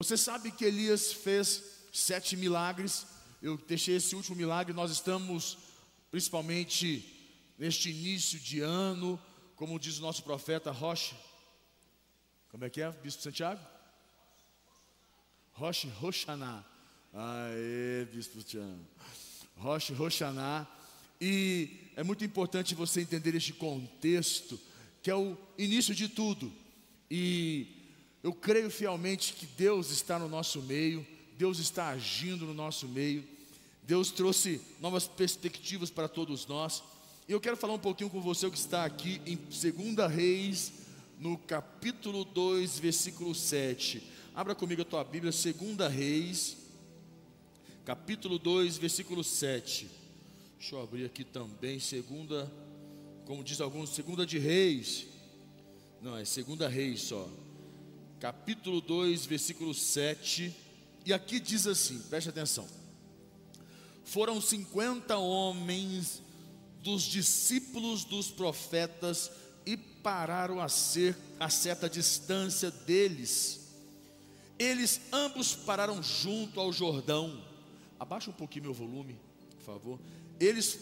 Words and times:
Você 0.00 0.16
sabe 0.16 0.52
que 0.52 0.64
Elias 0.64 1.12
fez 1.12 1.60
sete 1.92 2.36
milagres. 2.36 3.04
Eu 3.42 3.56
deixei 3.56 3.96
esse 3.96 4.14
último 4.14 4.36
milagre. 4.36 4.72
Nós 4.72 4.92
estamos, 4.92 5.58
principalmente 6.08 7.04
neste 7.58 7.90
início 7.90 8.38
de 8.38 8.60
ano, 8.60 9.20
como 9.56 9.76
diz 9.76 9.98
o 9.98 10.02
nosso 10.02 10.22
profeta 10.22 10.70
Rocha. 10.70 11.16
Como 12.48 12.64
é 12.64 12.70
que 12.70 12.80
é, 12.80 12.92
Bispo 12.92 13.24
Santiago? 13.24 13.60
Roche 15.52 15.88
Roxaná. 15.88 16.64
Aê, 17.12 18.04
Bispo 18.04 18.40
Tião. 18.44 18.78
Roche 19.56 19.92
Roxaná. 19.94 20.64
E 21.20 21.90
é 21.96 22.04
muito 22.04 22.24
importante 22.24 22.72
você 22.72 23.00
entender 23.00 23.34
este 23.34 23.52
contexto, 23.52 24.60
que 25.02 25.10
é 25.10 25.16
o 25.16 25.36
início 25.58 25.92
de 25.92 26.08
tudo. 26.08 26.52
E 27.10 27.77
eu 28.22 28.32
creio 28.32 28.70
fielmente 28.70 29.32
que 29.32 29.46
Deus 29.46 29.90
está 29.90 30.18
no 30.18 30.28
nosso 30.28 30.60
meio, 30.62 31.06
Deus 31.36 31.58
está 31.58 31.88
agindo 31.88 32.46
no 32.46 32.54
nosso 32.54 32.88
meio, 32.88 33.24
Deus 33.84 34.10
trouxe 34.10 34.60
novas 34.80 35.06
perspectivas 35.06 35.88
para 35.88 36.08
todos 36.08 36.46
nós. 36.46 36.82
E 37.28 37.32
eu 37.32 37.40
quero 37.40 37.56
falar 37.56 37.74
um 37.74 37.78
pouquinho 37.78 38.10
com 38.10 38.20
você 38.20 38.50
que 38.50 38.58
está 38.58 38.84
aqui 38.84 39.20
em 39.24 39.36
2 39.36 40.10
Reis, 40.10 40.72
no 41.18 41.38
capítulo 41.38 42.24
2, 42.24 42.78
versículo 42.78 43.34
7. 43.34 44.02
Abra 44.34 44.54
comigo 44.54 44.82
a 44.82 44.84
tua 44.84 45.04
Bíblia, 45.04 45.32
2 45.32 45.92
Reis, 45.92 46.56
capítulo 47.84 48.38
2, 48.38 48.78
versículo 48.78 49.22
7. 49.22 49.88
Deixa 50.58 50.74
eu 50.74 50.82
abrir 50.82 51.04
aqui 51.04 51.22
também, 51.22 51.78
segunda, 51.78 52.50
como 53.24 53.44
diz 53.44 53.60
alguns, 53.60 53.90
segunda 53.90 54.26
de 54.26 54.38
Reis. 54.38 55.06
Não, 56.02 56.16
é 56.16 56.24
segunda 56.24 56.68
Reis 56.68 57.02
só 57.02 57.28
capítulo 58.18 58.80
2, 58.80 59.26
versículo 59.26 59.72
7. 59.72 60.54
E 61.04 61.12
aqui 61.12 61.40
diz 61.40 61.66
assim: 61.66 61.98
preste 62.00 62.28
atenção. 62.28 62.66
Foram 64.04 64.40
50 64.40 65.16
homens 65.18 66.22
dos 66.82 67.02
discípulos 67.02 68.04
dos 68.04 68.30
profetas 68.30 69.30
e 69.66 69.76
pararam 69.76 70.60
a, 70.60 70.68
ser, 70.68 71.16
a 71.38 71.50
certa 71.50 71.88
distância 71.88 72.70
deles. 72.70 73.68
Eles 74.58 75.00
ambos 75.12 75.54
pararam 75.54 76.02
junto 76.02 76.58
ao 76.58 76.72
Jordão. 76.72 77.44
Abaixa 78.00 78.30
um 78.30 78.34
pouquinho 78.34 78.64
meu 78.64 78.74
volume, 78.74 79.16
por 79.56 79.64
favor. 79.64 80.00
Eles 80.40 80.78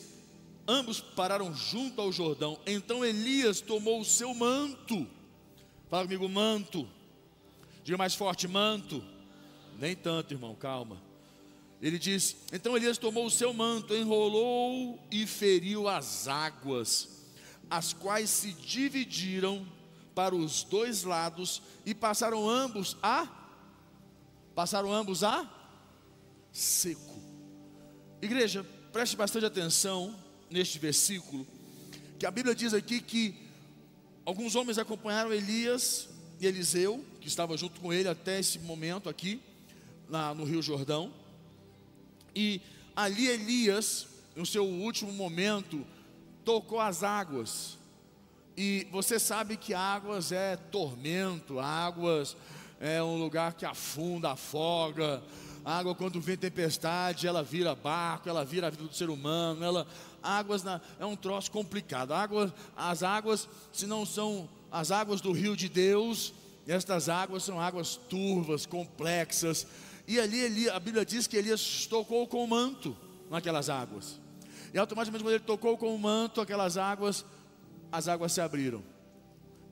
ambos 0.67 1.01
pararam 1.01 1.55
junto 1.55 2.01
ao 2.01 2.13
Jordão. 2.13 2.59
Então 2.67 3.05
Elias 3.05 3.61
tomou 3.61 4.01
o 4.01 4.05
seu 4.05 4.35
manto. 4.35 5.07
Fala 5.89 6.05
comigo, 6.05 6.29
manto 6.29 6.89
Diga 7.87 7.97
mais 7.97 8.17
forte, 8.17 8.49
manto. 8.49 9.01
Nem 9.79 9.95
tanto, 9.95 10.35
irmão, 10.35 10.57
calma. 10.57 11.01
Ele 11.81 12.01
diz: 12.01 12.35
Então 12.53 12.77
Elias 12.77 12.99
tomou 12.99 13.25
o 13.25 13.31
seu 13.31 13.53
manto, 13.55 13.95
enrolou 13.95 14.99
e 15.09 15.25
feriu 15.25 15.87
as 15.87 16.27
águas, 16.27 17.09
as 17.71 17.93
quais 17.93 18.29
se 18.29 18.53
dividiram 18.55 19.65
para 20.17 20.35
os 20.35 20.65
dois 20.65 21.05
lados 21.05 21.63
e 21.85 21.95
passaram 21.95 22.51
ambos 22.51 22.97
a 23.01 23.29
passaram 24.53 24.93
ambos 24.93 25.23
a 25.23 25.49
seco. 26.51 27.23
Igreja, 28.21 28.67
preste 28.93 29.17
bastante 29.17 29.47
atenção 29.47 30.19
neste 30.51 30.81
versículo, 30.81 31.47
que 32.19 32.27
a 32.27 32.33
Bíblia 32.33 32.53
diz 32.53 32.75
aqui 32.75 33.01
que 33.01 33.33
alguns 34.25 34.57
homens 34.57 34.77
acompanharam 34.77 35.33
Elias 35.33 36.09
e 36.41 36.47
Eliseu, 36.47 37.05
que 37.27 37.31
estava 37.31 37.57
junto 37.57 37.81
com 37.81 37.93
ele 37.93 38.09
até 38.09 38.39
esse 38.39 38.61
momento 38.61 39.09
aqui, 39.09 39.43
no 40.37 40.45
Rio 40.45 40.63
Jordão. 40.63 41.13
E 42.33 42.61
ali 42.95 43.27
Elias, 43.27 44.07
no 44.37 44.47
seu 44.47 44.65
último 44.65 45.13
momento, 45.13 45.85
tocou 46.45 46.79
as 46.79 47.03
águas. 47.03 47.79
E 48.57 48.87
você 48.93 49.19
sabe 49.19 49.57
que 49.57 49.75
águas 49.75 50.31
é 50.31 50.55
tormento, 50.55 51.59
águas 51.59 52.37
é 52.79 53.03
um 53.03 53.19
lugar 53.19 53.55
que 53.55 53.67
afunda, 53.67 54.31
afoga. 54.31 55.21
A 55.65 55.79
água, 55.79 55.97
quando 55.97 56.21
vem 56.21 56.37
tempestade, 56.37 57.27
ela 57.27 57.43
vira 57.43 57.75
barco, 57.75 58.29
ela 58.29 58.45
vira 58.45 58.69
a 58.69 58.71
vida 58.71 58.85
do 58.85 58.95
ser 58.95 59.11
humano. 59.11 59.65
Ela, 59.65 59.85
águas 60.23 60.63
na, 60.63 60.81
é 61.01 61.05
um 61.05 61.17
troço 61.17 61.51
complicado. 61.51 62.15
Água, 62.15 62.55
as 62.77 63.03
águas, 63.03 63.49
se 63.73 63.85
não 63.85 64.07
são 64.07 64.49
as 64.71 64.93
águas 64.93 65.21
do 65.21 65.33
rio 65.33 65.57
de 65.57 65.69
Deus, 65.69 66.33
estas 66.67 67.09
águas 67.09 67.45
são 67.45 67.61
águas 67.61 67.97
turvas, 67.97 68.67
complexas. 68.67 69.67
E 70.07 70.19
ali, 70.19 70.69
a 70.69 70.79
Bíblia 70.81 71.05
diz 71.05 71.27
que 71.27 71.37
Elias 71.37 71.87
tocou 71.87 72.27
com 72.27 72.43
o 72.45 72.49
manto 72.49 72.97
naquelas 73.31 73.71
águas. 73.71 74.21
E 74.75 74.79
automaticamente, 74.79 75.25
quando 75.25 75.35
ele 75.35 75.45
tocou 75.45 75.77
com 75.77 75.95
o 75.95 75.99
manto, 75.99 76.41
aquelas 76.41 76.77
águas, 76.77 77.25
as 77.91 78.09
águas 78.09 78.33
se 78.33 78.41
abriram. 78.41 78.83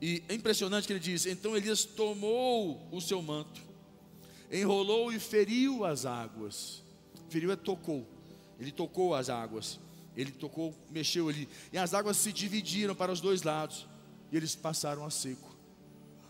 E 0.00 0.22
é 0.28 0.34
impressionante 0.34 0.87
que 0.87 0.93
ele 0.93 1.00
diz: 1.00 1.27
então 1.27 1.56
Elias 1.56 1.84
tomou 1.84 2.88
o 2.93 3.00
seu 3.00 3.21
manto, 3.21 3.61
enrolou 4.50 5.12
e 5.12 5.19
feriu 5.19 5.84
as 5.84 6.06
águas. 6.06 6.82
Feriu 7.28 7.50
é 7.50 7.56
tocou. 7.56 8.06
Ele 8.59 8.71
tocou 8.71 9.15
as 9.15 9.28
águas. 9.28 9.81
Ele 10.16 10.31
tocou, 10.31 10.75
mexeu 10.91 11.28
ali. 11.28 11.49
E 11.72 11.78
as 11.78 11.93
águas 11.93 12.16
se 12.16 12.32
dividiram 12.32 12.94
para 12.94 13.11
os 13.11 13.21
dois 13.21 13.43
lados 13.43 13.87
e 14.31 14.37
eles 14.37 14.55
passaram 14.55 15.05
a 15.05 15.11
seco. 15.11 15.53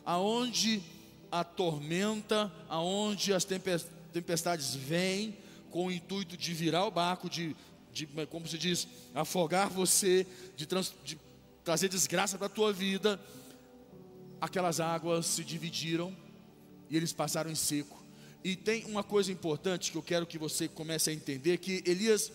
Aonde 0.05 0.83
a 1.31 1.43
tormenta, 1.43 2.53
aonde 2.69 3.33
as 3.33 3.45
tempestades 3.45 4.75
vêm 4.75 5.37
com 5.71 5.87
o 5.87 5.93
intuito 5.93 6.37
de 6.37 6.55
virar 6.55 6.87
o 6.87 6.91
barco, 6.91 7.29
de, 7.29 7.57
de 7.93 8.07
como 8.31 8.47
se 8.47 8.57
diz, 8.57 8.87
afogar 9.13 9.69
você, 9.69 10.27
de, 10.57 10.67
trans, 10.67 10.95
de 11.05 11.19
trazer 11.65 11.89
desgraça 11.89 12.39
para 12.39 12.47
a 12.47 12.51
tua 12.51 12.73
vida, 12.73 13.21
aquelas 14.41 14.79
águas 14.79 15.27
se 15.27 15.43
dividiram 15.43 16.17
e 16.89 16.97
eles 16.97 17.13
passaram 17.13 17.51
em 17.51 17.57
seco. 17.57 18.01
E 18.45 18.55
tem 18.55 18.85
uma 18.85 19.03
coisa 19.03 19.33
importante 19.33 19.91
que 19.91 19.97
eu 19.97 20.03
quero 20.03 20.27
que 20.27 20.39
você 20.39 20.69
comece 20.69 21.11
a 21.11 21.13
entender 21.13 21.57
que 21.59 21.83
Elias 21.87 22.31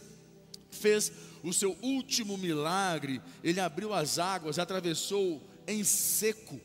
fez 0.72 1.12
o 1.44 1.54
seu 1.54 1.78
último 1.82 2.38
milagre, 2.38 3.22
ele 3.44 3.60
abriu 3.60 3.94
as 3.94 4.20
águas, 4.20 4.60
atravessou 4.60 5.42
em 5.68 5.84
seco. 5.84 6.60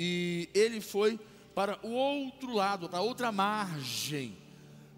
E 0.00 0.48
ele 0.54 0.80
foi 0.80 1.18
para 1.56 1.76
o 1.84 1.90
outro 1.90 2.54
lado, 2.54 2.88
para 2.88 3.00
outra 3.00 3.32
margem. 3.32 4.38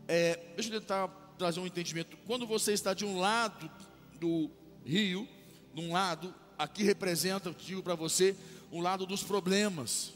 É, 0.07 0.39
deixa 0.55 0.69
eu 0.75 0.79
tentar 0.79 1.09
trazer 1.39 1.59
um 1.59 1.67
entendimento. 1.67 2.19
Quando 2.27 2.47
você 2.47 2.75
está 2.75 2.93
de 2.93 3.07
um 3.07 3.19
lado 3.19 3.71
do 4.21 4.51
rio, 4.85 5.27
num 5.75 5.91
lado, 5.93 6.35
aqui 6.59 6.83
representa, 6.83 7.51
digo 7.51 7.83
para 7.83 7.95
você, 7.95 8.37
um 8.71 8.83
lado 8.83 9.07
dos 9.07 9.23
problemas, 9.23 10.13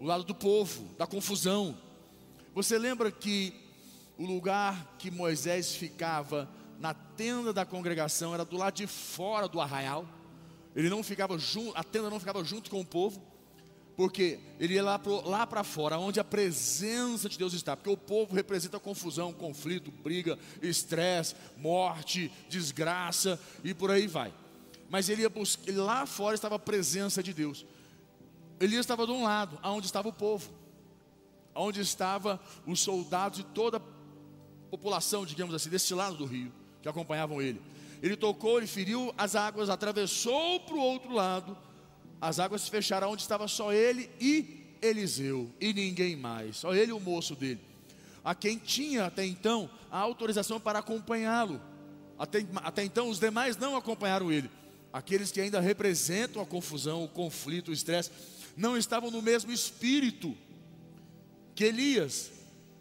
o 0.00 0.04
lado 0.04 0.24
do 0.24 0.34
povo, 0.34 0.92
da 0.98 1.06
confusão. 1.06 1.78
Você 2.56 2.76
lembra 2.76 3.12
que 3.12 3.54
o 4.18 4.26
lugar 4.26 4.96
que 4.98 5.12
Moisés 5.12 5.76
ficava 5.76 6.50
na 6.80 6.92
tenda 6.92 7.52
da 7.52 7.64
congregação 7.64 8.34
era 8.34 8.44
do 8.44 8.56
lado 8.56 8.74
de 8.74 8.88
fora 8.88 9.46
do 9.46 9.60
arraial? 9.60 10.04
Ele 10.74 10.90
não 10.90 11.04
ficava 11.04 11.38
junto, 11.38 11.78
a 11.78 11.84
tenda 11.84 12.10
não 12.10 12.18
ficava 12.18 12.42
junto 12.42 12.68
com 12.68 12.80
o 12.80 12.84
povo, 12.84 13.22
porque 13.96 14.38
ele 14.58 14.74
ia 14.74 14.82
lá, 14.82 15.46
para 15.46 15.64
fora, 15.64 15.98
onde 15.98 16.18
a 16.18 16.24
presença 16.24 17.28
de 17.28 17.38
Deus 17.38 17.52
está, 17.52 17.76
porque 17.76 17.90
o 17.90 17.96
povo 17.96 18.34
representa 18.34 18.80
confusão, 18.80 19.32
conflito, 19.32 19.90
briga, 19.90 20.38
estresse, 20.62 21.34
morte, 21.56 22.32
desgraça 22.48 23.38
e 23.62 23.74
por 23.74 23.90
aí 23.90 24.06
vai. 24.06 24.32
Mas 24.88 25.08
ele 25.08 25.22
ia 25.22 25.30
buscar, 25.30 25.72
lá 25.74 26.06
fora 26.06 26.34
estava 26.34 26.56
a 26.56 26.58
presença 26.58 27.22
de 27.22 27.32
Deus. 27.32 27.66
Elias 28.60 28.80
estava 28.80 29.06
de 29.06 29.12
um 29.12 29.24
lado, 29.24 29.58
aonde 29.62 29.86
estava 29.86 30.08
o 30.08 30.12
povo, 30.12 30.50
aonde 31.54 31.80
estava 31.80 32.40
os 32.66 32.80
soldados 32.80 33.40
e 33.40 33.42
toda 33.42 33.78
a 33.78 33.82
população, 34.70 35.26
digamos 35.26 35.54
assim, 35.54 35.68
desse 35.68 35.92
lado 35.94 36.16
do 36.16 36.24
rio, 36.24 36.52
que 36.80 36.88
acompanhavam 36.88 37.42
ele. 37.42 37.60
Ele 38.02 38.16
tocou, 38.16 38.58
ele 38.58 38.66
feriu 38.66 39.14
as 39.16 39.36
águas, 39.36 39.68
atravessou 39.68 40.60
para 40.60 40.74
o 40.74 40.80
outro 40.80 41.12
lado. 41.12 41.56
As 42.22 42.38
águas 42.38 42.62
se 42.62 42.70
fecharam 42.70 43.10
onde 43.10 43.22
estava 43.22 43.48
só 43.48 43.72
ele 43.72 44.08
e 44.20 44.76
Eliseu, 44.80 45.50
e 45.60 45.72
ninguém 45.72 46.14
mais, 46.14 46.58
só 46.58 46.72
ele 46.72 46.90
e 46.90 46.94
o 46.94 47.00
moço 47.00 47.34
dele. 47.34 47.58
A 48.22 48.32
quem 48.32 48.58
tinha 48.58 49.06
até 49.06 49.26
então 49.26 49.68
a 49.90 49.98
autorização 49.98 50.60
para 50.60 50.78
acompanhá-lo. 50.78 51.60
Até, 52.16 52.46
até 52.56 52.84
então 52.84 53.08
os 53.08 53.18
demais 53.18 53.56
não 53.56 53.74
acompanharam 53.74 54.30
ele. 54.30 54.48
Aqueles 54.92 55.32
que 55.32 55.40
ainda 55.40 55.58
representam 55.58 56.40
a 56.40 56.46
confusão, 56.46 57.02
o 57.02 57.08
conflito, 57.08 57.72
o 57.72 57.74
estresse, 57.74 58.12
não 58.56 58.76
estavam 58.76 59.10
no 59.10 59.20
mesmo 59.20 59.50
espírito 59.50 60.32
que 61.56 61.64
Elias. 61.64 62.30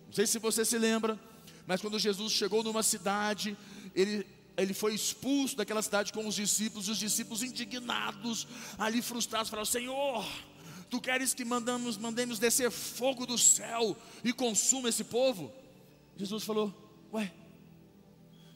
Não 0.06 0.14
sei 0.14 0.28
se 0.28 0.38
você 0.38 0.64
se 0.64 0.78
lembra, 0.78 1.20
mas 1.66 1.82
quando 1.82 1.98
Jesus 1.98 2.32
chegou 2.32 2.62
numa 2.62 2.84
cidade, 2.84 3.58
ele 3.96 4.24
ele 4.62 4.74
foi 4.74 4.94
expulso 4.94 5.56
daquela 5.56 5.82
cidade 5.82 6.14
com 6.14 6.28
os 6.28 6.36
discípulos, 6.36 6.88
os 6.88 6.98
discípulos 6.98 7.44
indignados, 7.44 8.48
ali 8.78 9.02
frustrados, 9.02 9.50
falaram: 9.50 9.66
Senhor, 9.66 10.26
Tu 10.92 11.00
queres 11.00 11.34
que 11.34 11.46
mandamos, 11.46 11.96
mandemos 11.96 12.38
descer 12.38 12.70
fogo 12.70 13.26
do 13.26 13.38
céu 13.38 13.96
e 14.26 14.34
consuma 14.34 14.90
esse 14.90 15.06
povo? 15.06 15.50
Jesus 16.18 16.44
falou: 16.44 16.74
Ué, 17.14 17.34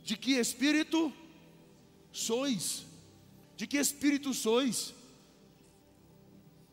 de 0.04 0.18
que 0.18 0.34
espírito 0.34 1.14
sois? 2.12 2.86
De 3.56 3.66
que 3.66 3.78
espírito 3.78 4.34
sois? 4.34 4.94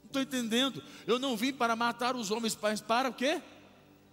Não 0.01 0.07
estou 0.07 0.23
entendendo. 0.23 0.83
Eu 1.07 1.21
não 1.21 1.37
vim 1.37 1.53
para 1.53 1.77
matar 1.77 2.17
os 2.17 2.33
homens, 2.33 2.59
mas 2.61 2.81
para 2.81 3.09
o 3.09 3.15
quê? 3.15 3.41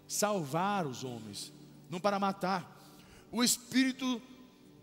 Salvar 0.08 0.86
os 0.86 1.04
homens, 1.04 1.52
não 1.90 2.00
para 2.00 2.20
matar. 2.20 2.80
O 3.32 3.44
espírito 3.44 4.22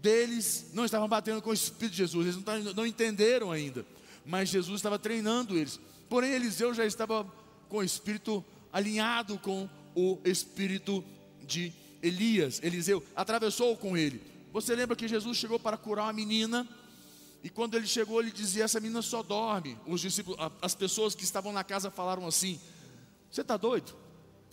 deles 0.01 0.71
não 0.73 0.85
estava 0.85 1.07
batendo 1.09 1.43
com 1.43 1.51
o 1.51 1.55
espírito 1.55 1.93
de 1.93 1.99
Jesus, 1.99 2.27
eles 2.27 2.45
não, 2.45 2.75
não 2.75 2.87
entenderam 2.87 3.51
ainda, 3.51 3.85
mas 4.25 4.49
Jesus 4.49 4.79
estava 4.79 4.99
treinando 4.99 5.57
eles. 5.57 5.81
Porém, 6.09 6.33
Eliseu 6.33 6.73
já 6.75 6.85
estava 6.85 7.25
com 7.69 7.79
o 7.79 7.83
espírito 7.83 8.45
alinhado 8.73 9.39
com 9.39 9.69
o 9.95 10.19
espírito 10.25 11.03
de 11.43 11.73
Elias. 12.03 12.61
Eliseu 12.63 13.03
atravessou 13.15 13.75
com 13.77 13.97
ele. 13.97 14.21
Você 14.53 14.75
lembra 14.75 14.95
que 14.95 15.09
Jesus 15.09 15.37
chegou 15.39 15.59
para 15.59 15.79
curar 15.79 16.05
uma 16.05 16.13
menina? 16.13 16.69
E 17.43 17.49
quando 17.49 17.75
ele 17.75 17.87
chegou, 17.87 18.21
ele 18.21 18.31
dizia: 18.31 18.65
Essa 18.65 18.79
menina 18.79 19.01
só 19.01 19.23
dorme. 19.23 19.79
Os 19.87 20.01
discípulos, 20.01 20.39
as 20.61 20.75
pessoas 20.75 21.15
que 21.15 21.25
estavam 21.25 21.53
na 21.53 21.65
casa 21.65 21.91
falaram 21.91 22.27
assim: 22.27 22.61
Você 23.31 23.41
está 23.41 23.57
doido? 23.57 23.95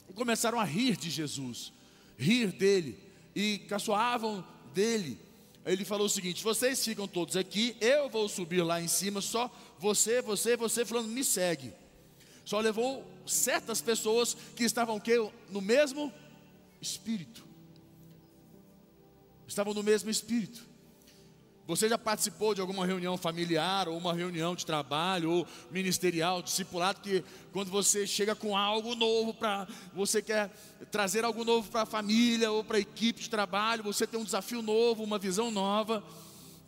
E 0.10 0.14
começaram 0.14 0.60
a 0.60 0.64
rir 0.64 0.96
de 0.96 1.10
Jesus, 1.10 1.74
rir 2.18 2.52
dele, 2.52 2.98
e 3.36 3.60
caçoavam 3.68 4.46
dele. 4.74 5.20
Ele 5.66 5.86
falou 5.86 6.08
o 6.08 6.10
seguinte: 6.10 6.44
Vocês 6.44 6.84
ficam 6.84 7.08
todos 7.08 7.38
aqui, 7.38 7.76
eu 7.80 8.10
vou 8.10 8.28
subir 8.28 8.62
lá 8.62 8.82
em 8.82 8.88
cima, 8.88 9.22
só 9.22 9.50
você, 9.80 10.22
você, 10.22 10.58
você, 10.58 10.86
falando, 10.86 11.08
me 11.08 11.24
segue. 11.24 11.74
Só 12.44 12.60
levou 12.60 13.06
certas 13.26 13.82
pessoas 13.82 14.36
que 14.56 14.64
estavam 14.64 15.00
que, 15.00 15.16
no 15.50 15.62
mesmo 15.62 16.12
espírito. 16.82 17.46
Estavam 19.48 19.74
no 19.74 19.84
mesmo 19.84 20.10
espírito. 20.10 20.73
Você 21.66 21.88
já 21.88 21.98
participou 21.98 22.54
de 22.54 22.60
alguma 22.60 22.86
reunião 22.86 23.18
familiar, 23.18 23.88
ou 23.88 23.98
uma 23.98 24.14
reunião 24.14 24.54
de 24.54 24.66
trabalho, 24.66 25.32
ou 25.32 25.48
ministerial, 25.72 26.42
discipulado, 26.42 27.00
que 27.00 27.24
quando 27.54 27.72
você 27.72 28.06
chega 28.06 28.36
com 28.36 28.58
algo 28.58 28.96
novo 28.96 29.34
para. 29.34 29.66
Você 29.94 30.22
quer 30.22 30.52
trazer 30.92 31.24
algo 31.24 31.46
novo 31.46 31.70
para 31.70 31.84
a 31.84 31.86
família 31.86 32.52
ou 32.52 32.64
para 32.66 32.78
a 32.78 32.82
equipe 32.82 33.22
de 33.22 33.30
trabalho, 33.30 33.82
você 33.82 34.06
tem 34.06 34.20
um 34.20 34.26
desafio 34.26 34.62
novo, 34.62 35.04
uma 35.04 35.18
visão 35.18 35.50
nova. 35.52 36.04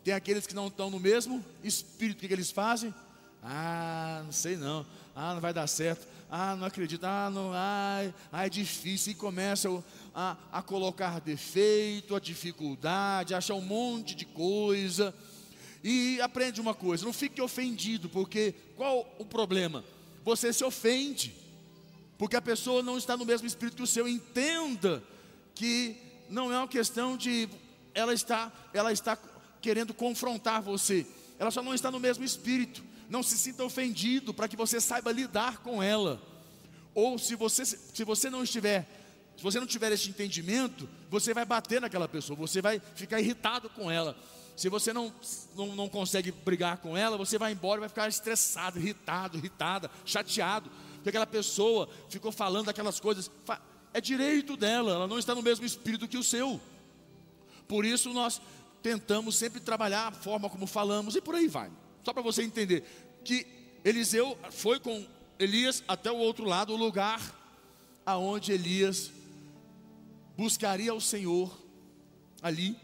Tem 0.02 0.14
aqueles 0.14 0.46
que 0.46 0.54
não 0.54 0.68
estão 0.68 0.88
no 0.88 0.98
mesmo 0.98 1.44
espírito, 1.62 2.18
o 2.18 2.20
que, 2.20 2.28
que 2.28 2.34
eles 2.34 2.50
fazem? 2.50 2.94
Ah, 3.42 4.22
não 4.24 4.32
sei 4.32 4.56
não. 4.56 4.86
Ah, 5.18 5.32
não 5.32 5.40
vai 5.40 5.54
dar 5.54 5.66
certo. 5.66 6.06
Ah, 6.30 6.54
não 6.54 6.66
acredito. 6.66 7.02
Ah, 7.04 7.30
não, 7.32 7.50
ai, 7.54 8.12
ai 8.30 8.46
é 8.46 8.50
difícil. 8.50 9.12
E 9.12 9.14
começam 9.14 9.82
a, 10.14 10.36
a 10.52 10.60
colocar 10.60 11.22
defeito, 11.22 12.14
a 12.14 12.20
dificuldade, 12.20 13.34
achar 13.34 13.54
um 13.54 13.62
monte 13.62 14.14
de 14.14 14.26
coisa. 14.26 15.14
E 15.82 16.20
aprende 16.20 16.60
uma 16.60 16.74
coisa: 16.74 17.06
não 17.06 17.14
fique 17.14 17.40
ofendido, 17.40 18.10
porque 18.10 18.54
qual 18.76 19.10
o 19.18 19.24
problema? 19.24 19.82
Você 20.22 20.52
se 20.52 20.62
ofende, 20.62 21.34
porque 22.18 22.36
a 22.36 22.42
pessoa 22.42 22.82
não 22.82 22.98
está 22.98 23.16
no 23.16 23.24
mesmo 23.24 23.46
espírito 23.46 23.78
que 23.78 23.82
o 23.82 23.86
seu. 23.86 24.06
Entenda 24.06 25.02
que 25.54 25.96
não 26.28 26.52
é 26.52 26.58
uma 26.58 26.68
questão 26.68 27.16
de 27.16 27.48
ela 27.94 28.12
está, 28.12 28.52
ela 28.74 28.92
está 28.92 29.16
querendo 29.62 29.94
confrontar 29.94 30.60
você. 30.60 31.06
Ela 31.38 31.50
só 31.50 31.62
não 31.62 31.72
está 31.72 31.90
no 31.90 32.00
mesmo 32.00 32.22
espírito 32.22 32.84
não 33.08 33.22
se 33.22 33.36
sinta 33.36 33.64
ofendido, 33.64 34.34
para 34.34 34.48
que 34.48 34.56
você 34.56 34.80
saiba 34.80 35.12
lidar 35.12 35.58
com 35.58 35.82
ela. 35.82 36.20
Ou 36.94 37.18
se 37.18 37.34
você, 37.34 37.64
se 37.64 38.04
você 38.04 38.30
não 38.30 38.42
estiver, 38.42 38.88
se 39.36 39.42
você 39.42 39.60
não 39.60 39.66
tiver 39.66 39.92
esse 39.92 40.08
entendimento, 40.08 40.88
você 41.10 41.34
vai 41.34 41.44
bater 41.44 41.80
naquela 41.80 42.08
pessoa, 42.08 42.36
você 42.36 42.62
vai 42.62 42.80
ficar 42.94 43.20
irritado 43.20 43.68
com 43.68 43.90
ela. 43.90 44.16
Se 44.56 44.70
você 44.70 44.92
não, 44.92 45.12
não, 45.54 45.76
não 45.76 45.88
consegue 45.88 46.32
brigar 46.32 46.78
com 46.78 46.96
ela, 46.96 47.18
você 47.18 47.38
vai 47.38 47.52
embora 47.52 47.78
e 47.78 47.80
vai 47.80 47.88
ficar 47.90 48.08
estressado, 48.08 48.78
irritado, 48.78 49.36
irritada, 49.36 49.90
chateado, 50.06 50.70
porque 50.94 51.10
aquela 51.10 51.26
pessoa 51.26 51.88
ficou 52.08 52.32
falando 52.32 52.70
aquelas 52.70 52.98
coisas. 52.98 53.30
É 53.92 54.00
direito 54.00 54.56
dela, 54.56 54.92
ela 54.92 55.06
não 55.06 55.18
está 55.18 55.34
no 55.34 55.42
mesmo 55.42 55.66
espírito 55.66 56.08
que 56.08 56.16
o 56.16 56.24
seu. 56.24 56.58
Por 57.68 57.84
isso 57.84 58.12
nós 58.14 58.40
tentamos 58.82 59.36
sempre 59.36 59.60
trabalhar 59.60 60.08
a 60.08 60.12
forma 60.12 60.48
como 60.48 60.66
falamos 60.66 61.14
e 61.14 61.20
por 61.20 61.34
aí 61.34 61.48
vai. 61.48 61.70
Só 62.06 62.12
para 62.12 62.22
você 62.22 62.44
entender 62.44 62.84
que 63.24 63.44
Eliseu 63.84 64.38
foi 64.52 64.78
com 64.78 65.04
Elias 65.40 65.82
até 65.88 66.08
o 66.08 66.16
outro 66.16 66.44
lado, 66.44 66.72
o 66.72 66.76
lugar 66.76 67.20
aonde 68.06 68.52
Elias 68.52 69.10
buscaria 70.36 70.94
o 70.94 71.00
Senhor 71.00 71.52
ali 72.40 72.76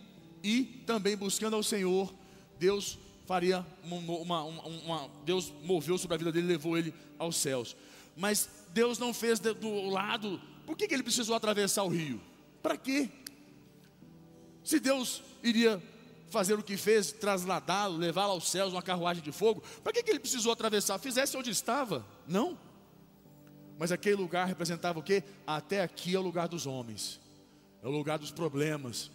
e 0.42 0.64
também 0.84 1.16
buscando 1.16 1.54
ao 1.54 1.62
Senhor, 1.62 2.12
Deus 2.58 2.98
faria 3.24 3.64
uma, 3.84 4.42
uma, 4.42 4.42
uma, 4.42 5.10
Deus 5.24 5.52
moveu 5.62 5.96
sobre 5.98 6.16
a 6.16 6.18
vida 6.18 6.32
dele, 6.32 6.48
levou 6.48 6.76
ele 6.76 6.92
aos 7.16 7.36
céus. 7.36 7.76
Mas 8.16 8.48
Deus 8.70 8.98
não 8.98 9.14
fez 9.14 9.38
do 9.38 9.88
lado. 9.88 10.42
Por 10.66 10.76
que, 10.76 10.88
que 10.88 10.94
ele 10.94 11.04
precisou 11.04 11.36
atravessar 11.36 11.84
o 11.84 11.88
rio? 11.88 12.20
Para 12.60 12.76
quê? 12.76 13.08
Se 14.64 14.80
Deus 14.80 15.22
iria 15.44 15.80
fazer 16.32 16.54
o 16.58 16.62
que 16.62 16.76
fez, 16.76 17.12
trasladá-lo, 17.12 17.96
levá-lo 17.96 18.32
aos 18.32 18.50
céus, 18.50 18.72
uma 18.72 18.82
carruagem 18.82 19.22
de 19.22 19.30
fogo. 19.30 19.62
Para 19.84 19.92
que, 19.92 20.02
que 20.02 20.10
ele 20.10 20.18
precisou 20.18 20.52
atravessar? 20.52 20.98
Fizesse 20.98 21.36
onde 21.36 21.50
estava? 21.50 22.04
Não. 22.26 22.58
Mas 23.78 23.92
aquele 23.92 24.16
lugar 24.16 24.46
representava 24.46 24.98
o 24.98 25.02
que? 25.02 25.22
Até 25.46 25.82
aqui 25.82 26.14
é 26.14 26.18
o 26.18 26.22
lugar 26.22 26.48
dos 26.48 26.66
homens, 26.66 27.20
é 27.82 27.86
o 27.86 27.90
lugar 27.90 28.18
dos 28.18 28.30
problemas. 28.30 29.10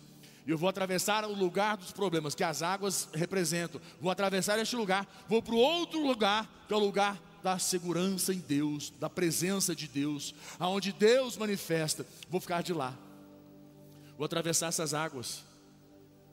E 0.46 0.52
eu 0.52 0.58
vou 0.58 0.70
atravessar 0.70 1.26
o 1.26 1.34
lugar 1.34 1.76
dos 1.76 1.92
problemas 1.92 2.34
que 2.34 2.44
as 2.44 2.62
águas 2.62 3.10
representam. 3.14 3.82
Vou 4.00 4.10
atravessar 4.10 4.58
este 4.60 4.76
lugar, 4.76 5.06
vou 5.28 5.42
para 5.42 5.54
o 5.54 5.58
outro 5.58 6.06
lugar, 6.06 6.50
que 6.68 6.74
é 6.74 6.78
o 6.78 6.80
lugar 6.80 7.22
da 7.44 7.60
segurança 7.60 8.34
em 8.34 8.40
Deus, 8.40 8.90
da 9.00 9.10
presença 9.10 9.76
de 9.76 9.88
Deus, 9.88 10.34
aonde 10.60 10.92
Deus 10.92 11.38
manifesta. 11.38 12.06
Vou 12.30 12.40
ficar 12.40 12.62
de 12.62 12.74
lá. 12.74 12.98
Vou 14.18 14.26
atravessar 14.26 14.68
essas 14.68 14.94
águas. 14.94 15.47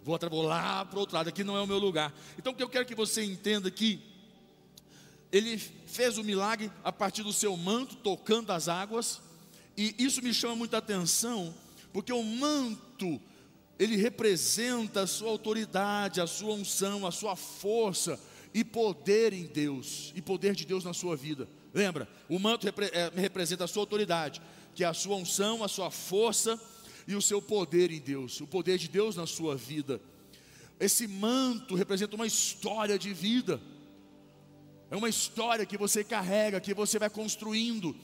Vou, 0.04 0.18
vou 0.30 0.42
lá 0.42 0.84
para 0.84 0.98
o 0.98 1.00
outro 1.00 1.16
lado, 1.16 1.28
aqui 1.28 1.42
não 1.42 1.56
é 1.56 1.62
o 1.62 1.66
meu 1.66 1.78
lugar. 1.78 2.12
Então 2.38 2.52
o 2.52 2.56
que 2.56 2.62
eu 2.62 2.68
quero 2.68 2.84
que 2.84 2.94
você 2.94 3.24
entenda 3.24 3.68
aqui, 3.68 4.02
ele 5.32 5.56
fez 5.56 6.18
o 6.18 6.22
milagre 6.22 6.70
a 6.84 6.92
partir 6.92 7.22
do 7.22 7.32
seu 7.32 7.56
manto, 7.56 7.96
tocando 7.96 8.52
as 8.52 8.68
águas, 8.68 9.22
e 9.74 9.94
isso 9.98 10.22
me 10.22 10.34
chama 10.34 10.56
muita 10.56 10.76
atenção, 10.76 11.54
porque 11.90 12.12
o 12.12 12.22
manto, 12.22 13.18
ele 13.78 13.96
representa 13.96 15.00
a 15.00 15.06
sua 15.06 15.30
autoridade, 15.30 16.20
a 16.20 16.26
sua 16.26 16.52
unção, 16.52 17.06
a 17.06 17.10
sua 17.10 17.34
força 17.34 18.20
e 18.52 18.62
poder 18.62 19.32
em 19.32 19.46
Deus, 19.46 20.12
e 20.14 20.20
poder 20.20 20.54
de 20.54 20.66
Deus 20.66 20.84
na 20.84 20.92
sua 20.92 21.16
vida. 21.16 21.48
Lembra? 21.72 22.06
O 22.28 22.38
manto 22.38 22.66
repre, 22.66 22.90
é, 22.92 23.10
representa 23.16 23.64
a 23.64 23.66
sua 23.66 23.82
autoridade, 23.82 24.42
que 24.74 24.84
é 24.84 24.86
a 24.86 24.92
sua 24.94 25.16
unção, 25.16 25.64
a 25.64 25.68
sua 25.68 25.90
força 25.90 26.60
e 27.06 27.14
o 27.14 27.22
seu 27.22 27.40
poder 27.40 27.90
em 27.90 28.00
Deus, 28.00 28.40
o 28.40 28.46
poder 28.46 28.78
de 28.78 28.88
Deus 28.88 29.16
na 29.16 29.26
sua 29.26 29.56
vida. 29.56 30.00
Esse 30.78 31.06
manto 31.06 31.74
representa 31.74 32.16
uma 32.16 32.26
história 32.26 32.98
de 32.98 33.12
vida, 33.12 33.60
é 34.90 34.96
uma 34.96 35.08
história 35.08 35.66
que 35.66 35.78
você 35.78 36.02
carrega, 36.02 36.60
que 36.60 36.74
você 36.74 36.98
vai 36.98 37.10
construindo. 37.10 37.94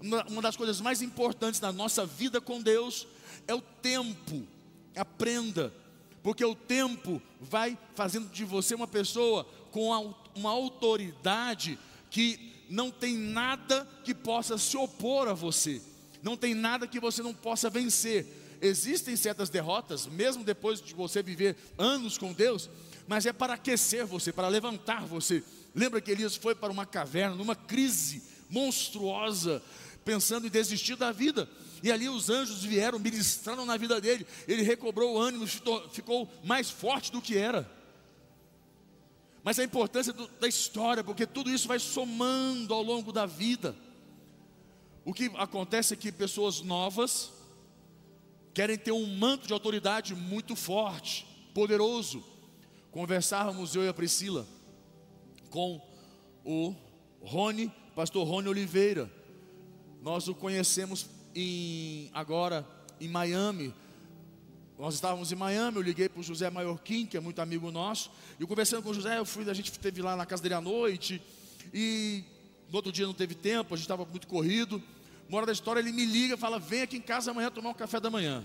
Uma 0.00 0.42
das 0.42 0.56
coisas 0.56 0.80
mais 0.80 1.02
importantes 1.02 1.60
na 1.60 1.72
nossa 1.72 2.04
vida 2.04 2.40
com 2.40 2.60
Deus 2.60 3.06
é 3.46 3.54
o 3.54 3.60
tempo. 3.60 4.46
Aprenda, 4.94 5.72
porque 6.22 6.44
o 6.44 6.54
tempo 6.54 7.20
vai 7.40 7.76
fazendo 7.94 8.30
de 8.30 8.44
você 8.44 8.74
uma 8.74 8.86
pessoa 8.86 9.44
com 9.70 10.14
uma 10.34 10.50
autoridade 10.50 11.78
que 12.10 12.64
não 12.70 12.90
tem 12.90 13.14
nada 13.16 13.86
que 14.04 14.14
possa 14.14 14.56
se 14.56 14.76
opor 14.76 15.28
a 15.28 15.34
você, 15.34 15.82
não 16.22 16.36
tem 16.36 16.54
nada 16.54 16.86
que 16.86 16.98
você 16.98 17.22
não 17.22 17.34
possa 17.34 17.68
vencer 17.68 18.26
existem 18.60 19.16
certas 19.16 19.48
derrotas, 19.48 20.06
mesmo 20.06 20.44
depois 20.44 20.80
de 20.80 20.94
você 20.94 21.22
viver 21.22 21.56
anos 21.76 22.18
com 22.18 22.32
Deus, 22.32 22.68
mas 23.06 23.26
é 23.26 23.32
para 23.32 23.54
aquecer 23.54 24.04
você, 24.06 24.32
para 24.32 24.48
levantar 24.48 25.04
você. 25.04 25.42
Lembra 25.74 26.00
que 26.00 26.10
Elias 26.10 26.36
foi 26.36 26.54
para 26.54 26.72
uma 26.72 26.86
caverna, 26.86 27.36
numa 27.36 27.54
crise 27.54 28.22
monstruosa, 28.48 29.62
pensando 30.04 30.46
em 30.46 30.50
desistir 30.50 30.96
da 30.96 31.12
vida. 31.12 31.48
E 31.82 31.92
ali 31.92 32.08
os 32.08 32.30
anjos 32.30 32.64
vieram, 32.64 32.98
ministraram 32.98 33.66
na 33.66 33.76
vida 33.76 34.00
dele. 34.00 34.26
Ele 34.48 34.62
recobrou 34.62 35.14
o 35.14 35.18
ânimo, 35.18 35.46
ficou 35.92 36.30
mais 36.42 36.70
forte 36.70 37.12
do 37.12 37.20
que 37.20 37.36
era. 37.36 37.70
Mas 39.44 39.58
a 39.58 39.64
importância 39.64 40.12
do, 40.12 40.26
da 40.40 40.48
história, 40.48 41.04
porque 41.04 41.26
tudo 41.26 41.50
isso 41.50 41.68
vai 41.68 41.78
somando 41.78 42.74
ao 42.74 42.82
longo 42.82 43.12
da 43.12 43.26
vida. 43.26 43.76
O 45.04 45.14
que 45.14 45.30
acontece 45.36 45.94
é 45.94 45.96
que 45.96 46.10
pessoas 46.10 46.62
novas, 46.62 47.30
querem 48.56 48.78
ter 48.78 48.90
um 48.90 49.04
manto 49.18 49.46
de 49.46 49.52
autoridade 49.52 50.14
muito 50.14 50.56
forte, 50.56 51.26
poderoso. 51.52 52.24
Conversávamos 52.90 53.76
eu 53.76 53.84
e 53.84 53.88
a 53.88 53.92
Priscila 53.92 54.46
com 55.50 55.78
o 56.42 56.74
Rony 57.20 57.70
pastor 57.94 58.26
Rony 58.26 58.48
Oliveira. 58.48 59.12
Nós 60.00 60.26
o 60.26 60.34
conhecemos 60.34 61.06
em, 61.34 62.08
agora 62.14 62.66
em 62.98 63.08
Miami. 63.08 63.74
Nós 64.78 64.94
estávamos 64.94 65.30
em 65.30 65.34
Miami, 65.34 65.76
eu 65.76 65.82
liguei 65.82 66.08
para 66.08 66.20
o 66.20 66.22
José 66.22 66.48
Maiorquim, 66.48 67.04
que 67.04 67.18
é 67.18 67.20
muito 67.20 67.40
amigo 67.42 67.70
nosso, 67.70 68.10
e 68.40 68.46
conversando 68.46 68.82
com 68.82 68.88
o 68.88 68.94
José, 68.94 69.18
eu 69.18 69.26
fui, 69.26 69.48
a 69.50 69.54
gente 69.54 69.70
esteve 69.70 70.00
lá 70.00 70.16
na 70.16 70.24
casa 70.24 70.42
dele 70.42 70.54
à 70.54 70.62
noite, 70.62 71.20
e 71.74 72.24
no 72.70 72.76
outro 72.76 72.90
dia 72.90 73.06
não 73.06 73.12
teve 73.12 73.34
tempo, 73.34 73.74
a 73.74 73.76
gente 73.76 73.84
estava 73.84 74.06
muito 74.06 74.26
corrido. 74.26 74.82
Uma 75.28 75.38
hora 75.38 75.46
da 75.46 75.52
história, 75.52 75.80
ele 75.80 75.90
me 75.90 76.04
liga 76.04 76.34
e 76.34 76.36
fala: 76.36 76.58
Vem 76.58 76.82
aqui 76.82 76.96
em 76.96 77.00
casa 77.00 77.32
amanhã 77.32 77.50
tomar 77.50 77.70
um 77.70 77.74
café 77.74 77.98
da 77.98 78.08
manhã. 78.08 78.44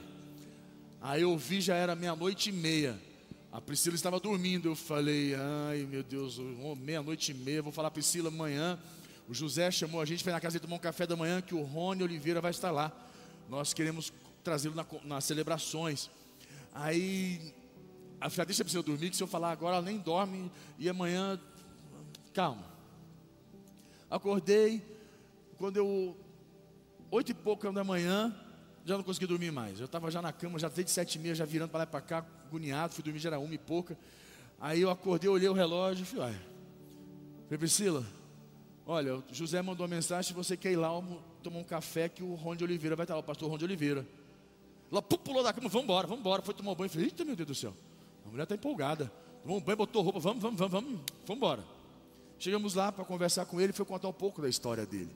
Aí 0.99 1.21
eu 1.21 1.37
vi, 1.37 1.61
já 1.61 1.75
era 1.75 1.95
meia-noite 1.95 2.49
e 2.49 2.51
meia. 2.51 2.99
A 3.51 3.61
Priscila 3.61 3.95
estava 3.95 4.19
dormindo. 4.19 4.67
Eu 4.67 4.75
falei: 4.75 5.35
Ai 5.35 5.85
meu 5.89 6.01
Deus, 6.01 6.39
meia-noite 6.79 7.31
e 7.31 7.35
meia. 7.35 7.61
Vou 7.61 7.71
falar, 7.71 7.91
Priscila, 7.91 8.29
amanhã. 8.29 8.79
O 9.29 9.33
José 9.33 9.69
chamou 9.69 10.01
a 10.01 10.05
gente 10.05 10.23
para 10.23 10.33
na 10.33 10.39
casa 10.39 10.53
dele 10.53 10.63
tomar 10.63 10.77
um 10.77 10.79
café 10.79 11.05
da 11.05 11.15
manhã. 11.15 11.39
Que 11.39 11.53
o 11.53 11.61
Rony 11.61 12.01
Oliveira 12.01 12.41
vai 12.41 12.51
estar 12.51 12.71
lá. 12.71 12.91
Nós 13.47 13.73
queremos 13.75 14.11
trazê-lo 14.43 14.73
na, 14.73 14.85
nas 15.03 15.23
celebrações. 15.23 16.09
Aí, 16.73 17.53
a 18.19 18.27
filha 18.27 18.45
deixa 18.45 18.63
a 18.63 18.65
Priscila 18.65 18.81
dormir. 18.81 19.11
Que 19.11 19.17
se 19.17 19.21
eu 19.21 19.27
falar 19.27 19.51
agora, 19.51 19.75
ela 19.75 19.85
nem 19.85 19.99
dorme. 19.99 20.51
E 20.79 20.89
amanhã, 20.89 21.39
calma. 22.33 22.65
Acordei. 24.09 24.81
Quando 25.59 25.77
eu 25.77 26.17
oito 27.11 27.31
e 27.31 27.33
pouco 27.33 27.69
da 27.71 27.83
manhã, 27.83 28.33
já 28.85 28.97
não 28.97 29.03
consegui 29.03 29.27
dormir 29.27 29.51
mais. 29.51 29.79
Eu 29.79 29.85
estava 29.85 30.09
já 30.09 30.21
na 30.21 30.31
cama, 30.31 30.57
já 30.57 30.69
desde 30.69 30.91
sete 30.91 31.15
e 31.15 31.19
meia, 31.19 31.35
já 31.35 31.45
virando 31.45 31.69
para 31.69 31.79
lá 31.79 31.83
e 31.83 31.87
para 31.87 32.01
cá, 32.01 32.25
agoniado, 32.47 32.93
fui 32.93 33.03
dormir, 33.03 33.19
já 33.19 33.29
era 33.29 33.39
uma 33.39 33.53
e 33.53 33.57
pouca. 33.57 33.97
Aí 34.59 34.81
eu 34.81 34.89
acordei, 34.89 35.29
olhei 35.29 35.49
o 35.49 35.53
relógio 35.53 36.03
e 36.03 36.05
falei, 36.05 36.25
olha, 36.25 36.41
falei, 37.45 37.57
Priscila, 37.57 38.05
olha, 38.85 39.17
o 39.17 39.23
José 39.31 39.61
mandou 39.61 39.85
uma 39.85 39.95
mensagem, 39.95 40.23
se 40.23 40.33
você 40.33 40.55
quer 40.55 40.71
ir 40.71 40.77
lá 40.77 40.89
tomar 41.43 41.59
um 41.59 41.63
café, 41.63 42.07
que 42.07 42.23
o 42.23 42.35
Ron 42.35 42.55
de 42.55 42.63
Oliveira 42.63 42.95
vai 42.95 43.03
estar 43.03 43.15
lá, 43.15 43.19
o 43.19 43.23
pastor 43.23 43.49
Ron 43.49 43.57
de 43.57 43.65
Oliveira. 43.65 44.07
Ela 44.91 45.01
pulou 45.01 45.43
da 45.43 45.51
cama, 45.51 45.67
vamos 45.69 45.83
embora, 45.83 46.07
vamos 46.07 46.21
embora, 46.21 46.41
foi 46.41 46.53
tomar 46.53 46.71
um 46.71 46.75
banho. 46.75 46.89
Falei, 46.89 47.07
eita 47.07 47.25
meu 47.25 47.35
Deus 47.35 47.47
do 47.47 47.55
céu, 47.55 47.73
a 48.25 48.29
mulher 48.29 48.43
está 48.43 48.55
empolgada. 48.55 49.11
Tomou 49.41 49.57
um 49.57 49.61
banho, 49.61 49.77
botou 49.77 50.01
roupa, 50.01 50.19
vamos, 50.19 50.41
vamos, 50.41 50.57
vamos, 50.57 50.71
vamos, 50.71 50.99
vamos 51.25 51.37
embora. 51.37 51.63
Chegamos 52.37 52.75
lá 52.75 52.91
para 52.91 53.03
conversar 53.03 53.45
com 53.45 53.59
ele, 53.59 53.73
foi 53.73 53.85
contar 53.85 54.07
um 54.07 54.13
pouco 54.13 54.41
da 54.41 54.49
história 54.49 54.85
dele. 54.85 55.11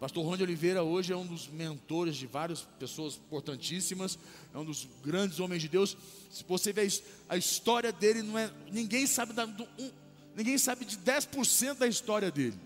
Pastor 0.00 0.24
Ron 0.24 0.38
de 0.38 0.42
Oliveira 0.42 0.82
hoje 0.82 1.12
é 1.12 1.16
um 1.16 1.26
dos 1.26 1.46
mentores 1.46 2.16
de 2.16 2.26
várias 2.26 2.62
pessoas 2.78 3.16
importantíssimas, 3.16 4.18
é 4.54 4.56
um 4.56 4.64
dos 4.64 4.88
grandes 5.04 5.38
homens 5.40 5.60
de 5.60 5.68
Deus. 5.68 5.94
Se 6.30 6.42
você 6.48 6.72
vê 6.72 6.88
a 7.28 7.36
história 7.36 7.92
dele, 7.92 8.22
não 8.22 8.38
é, 8.38 8.50
ninguém 8.72 9.06
sabe 9.06 9.34
da, 9.34 9.44
do, 9.44 9.68
um, 9.78 9.90
ninguém 10.34 10.56
sabe 10.56 10.86
de 10.86 10.96
10% 10.96 11.74
da 11.74 11.86
história 11.86 12.30
dele, 12.30 12.58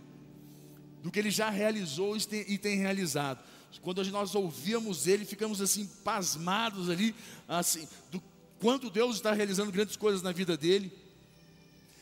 do 1.02 1.10
que 1.10 1.18
ele 1.18 1.30
já 1.32 1.50
realizou 1.50 2.16
e 2.16 2.24
tem, 2.24 2.44
e 2.46 2.56
tem 2.56 2.78
realizado. 2.78 3.42
Quando 3.82 4.04
nós 4.12 4.36
ouvíamos 4.36 5.08
ele, 5.08 5.24
ficamos 5.24 5.60
assim 5.60 5.90
pasmados 6.04 6.88
ali, 6.88 7.12
assim, 7.48 7.88
do 8.12 8.22
quanto 8.60 8.88
Deus 8.88 9.16
está 9.16 9.32
realizando 9.32 9.72
grandes 9.72 9.96
coisas 9.96 10.22
na 10.22 10.30
vida 10.30 10.56
dele. 10.56 10.92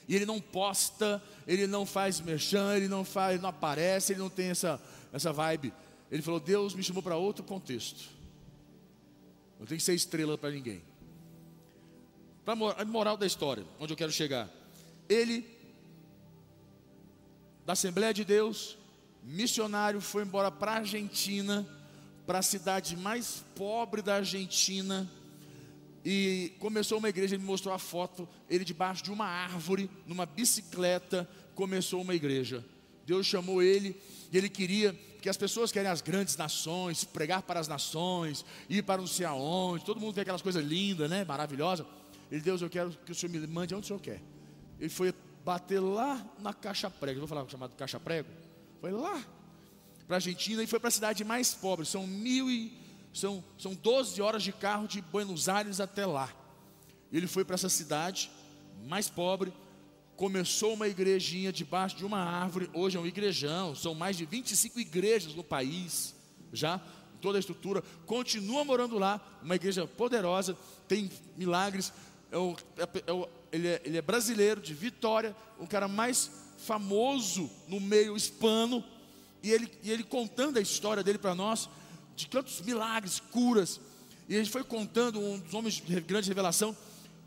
E 0.07 0.15
ele 0.15 0.27
não 0.27 0.39
posta, 0.41 1.23
ele 1.47 1.67
não 1.67 1.87
faz 1.87 2.21
merchan, 2.21 2.77
ele 2.77 2.87
não 2.89 3.03
faz, 3.03 3.35
ele 3.35 3.43
não 3.43 3.49
aparece, 3.49 4.12
ele 4.12 4.21
não 4.21 4.29
tem 4.29 4.49
essa 4.49 4.79
essa 5.12 5.33
vibe. 5.33 5.73
Ele 6.11 6.23
falou: 6.23 6.40
Deus 6.40 6.75
me 6.75 6.83
chamou 6.83 7.02
para 7.02 7.16
outro 7.16 7.45
contexto. 7.45 8.09
Não 9.59 9.66
tem 9.66 9.78
que 9.78 9.85
ser 9.85 9.95
estrela 9.95 10.37
para 10.37 10.50
ninguém. 10.50 10.83
Para 12.45 12.54
a 12.54 12.85
moral 12.85 13.16
da 13.16 13.26
história, 13.26 13.64
onde 13.78 13.92
eu 13.92 13.97
quero 13.97 14.11
chegar. 14.11 14.50
Ele, 15.09 15.47
da 17.64 17.75
Assembleia 17.75 18.12
de 18.12 18.25
Deus, 18.25 18.76
missionário, 19.23 20.00
foi 20.00 20.25
embora 20.25 20.50
para 20.50 20.73
a 20.73 20.76
Argentina, 20.78 21.64
para 22.26 22.40
a 22.40 22.42
cidade 22.42 22.97
mais 22.97 23.45
pobre 23.54 24.02
da 24.02 24.16
Argentina, 24.16 25.09
e 26.04 26.52
começou 26.59 26.99
uma 26.99 27.09
igreja. 27.09 27.37
Ele 27.37 27.42
me 27.42 27.49
mostrou 27.49 27.73
a 27.73 27.78
foto, 27.78 28.28
ele 28.50 28.64
debaixo 28.64 29.04
de 29.04 29.12
uma 29.12 29.26
árvore, 29.26 29.88
numa 30.07 30.26
bicicleta, 30.26 31.28
começou 31.54 32.02
uma 32.02 32.14
igreja. 32.14 32.64
Deus 33.07 33.27
chamou 33.27 33.63
ele 33.63 33.97
e 34.31 34.39
ele 34.39 34.49
queria 34.49 34.93
que 35.21 35.29
as 35.29 35.37
pessoas 35.37 35.71
querem 35.71 35.91
as 35.91 36.01
grandes 36.01 36.37
nações, 36.37 37.05
pregar 37.05 37.43
para 37.43 37.61
as 37.61 37.69
nações, 37.69 38.45
ir 38.69 38.83
para 38.83 39.01
não 39.01 39.07
sei 39.07 39.25
aonde, 39.25 39.85
todo 39.85 40.01
mundo 40.01 40.15
vê 40.15 40.23
aquelas 40.23 40.43
coisas 40.43 40.65
lindas, 40.65 41.09
né, 41.09 41.25
maravilhosas. 41.25 41.87
Ele, 42.31 42.41
Deus, 42.41 42.61
eu 42.61 42.69
quero 42.69 42.91
que 42.91 43.13
o 43.13 43.15
Senhor 43.15 43.31
me 43.31 43.47
mande 43.47 43.75
onde 43.75 43.85
o 43.85 43.87
Senhor 43.87 44.01
quer. 44.01 44.21
Ele 44.81 44.89
foi 44.89 45.15
bater 45.45 45.81
lá 45.81 46.25
na 46.41 46.53
caixa 46.53 46.91
prego, 46.91 47.21
vou 47.21 47.29
falar 47.29 47.49
chamado 47.49 47.77
caixa 47.77 48.01
prego. 48.01 48.29
Foi 48.81 48.91
lá 48.91 49.23
para 50.07 50.17
a 50.17 50.19
Argentina 50.19 50.63
e 50.63 50.67
foi 50.67 50.81
para 50.81 50.89
a 50.89 50.93
cidade 50.93 51.23
mais 51.25 51.55
pobre. 51.55 51.87
São 51.87 52.07
mil 52.07 52.51
e 52.51 52.73
são, 53.13 53.45
são 53.59 53.75
12 53.75 54.21
horas 54.21 54.43
de 54.43 54.53
carro 54.53 54.89
de 54.89 55.01
Buenos 55.01 55.49
Aires 55.49 55.81
até 55.81 56.07
lá. 56.07 56.33
Ele 57.13 57.27
foi 57.27 57.45
para 57.45 57.55
essa 57.55 57.69
cidade 57.69 58.31
mais 58.87 59.09
pobre, 59.09 59.53
começou 60.23 60.75
uma 60.75 60.87
igrejinha 60.87 61.52
debaixo 61.52 61.97
de 61.97 62.05
uma 62.05 62.21
árvore, 62.21 62.71
hoje 62.73 62.97
é 62.97 63.00
um 63.00 63.05
igrejão, 63.05 63.75
são 63.75 63.93
mais 63.93 64.17
de 64.17 64.25
25 64.25 64.79
igrejas 64.79 65.35
no 65.35 65.43
país, 65.43 66.14
já, 66.52 66.81
toda 67.21 67.38
a 67.38 67.41
estrutura, 67.41 67.83
continua 68.07 68.64
morando 68.64 69.00
lá, 69.00 69.21
uma 69.43 69.57
igreja 69.57 69.85
poderosa, 69.85 70.57
tem 70.87 71.11
milagres, 71.37 71.93
é 72.31 72.38
o, 72.38 72.55
é, 72.76 73.02
é 73.05 73.12
o, 73.12 73.29
ele, 73.50 73.67
é, 73.67 73.83
ele 73.85 73.99
é 73.99 74.00
brasileiro, 74.00 74.61
de 74.61 74.73
Vitória, 74.73 75.35
o 75.59 75.67
cara 75.67 75.88
mais 75.88 76.31
famoso 76.57 77.50
no 77.67 77.81
meio 77.81 78.17
hispano, 78.17 78.85
e 79.43 79.50
ele, 79.50 79.69
e 79.83 79.91
ele 79.91 80.05
contando 80.05 80.57
a 80.57 80.62
história 80.62 81.02
dele 81.02 81.19
para 81.19 81.35
nós, 81.35 81.69
de 82.14 82.29
tantos 82.29 82.61
milagres, 82.61 83.19
curas, 83.19 83.81
e 84.29 84.37
ele 84.37 84.49
foi 84.49 84.62
contando 84.62 85.19
um 85.19 85.41
dos 85.41 85.52
homens 85.52 85.75
de 85.75 86.00
grande 86.00 86.29
revelação, 86.29 86.76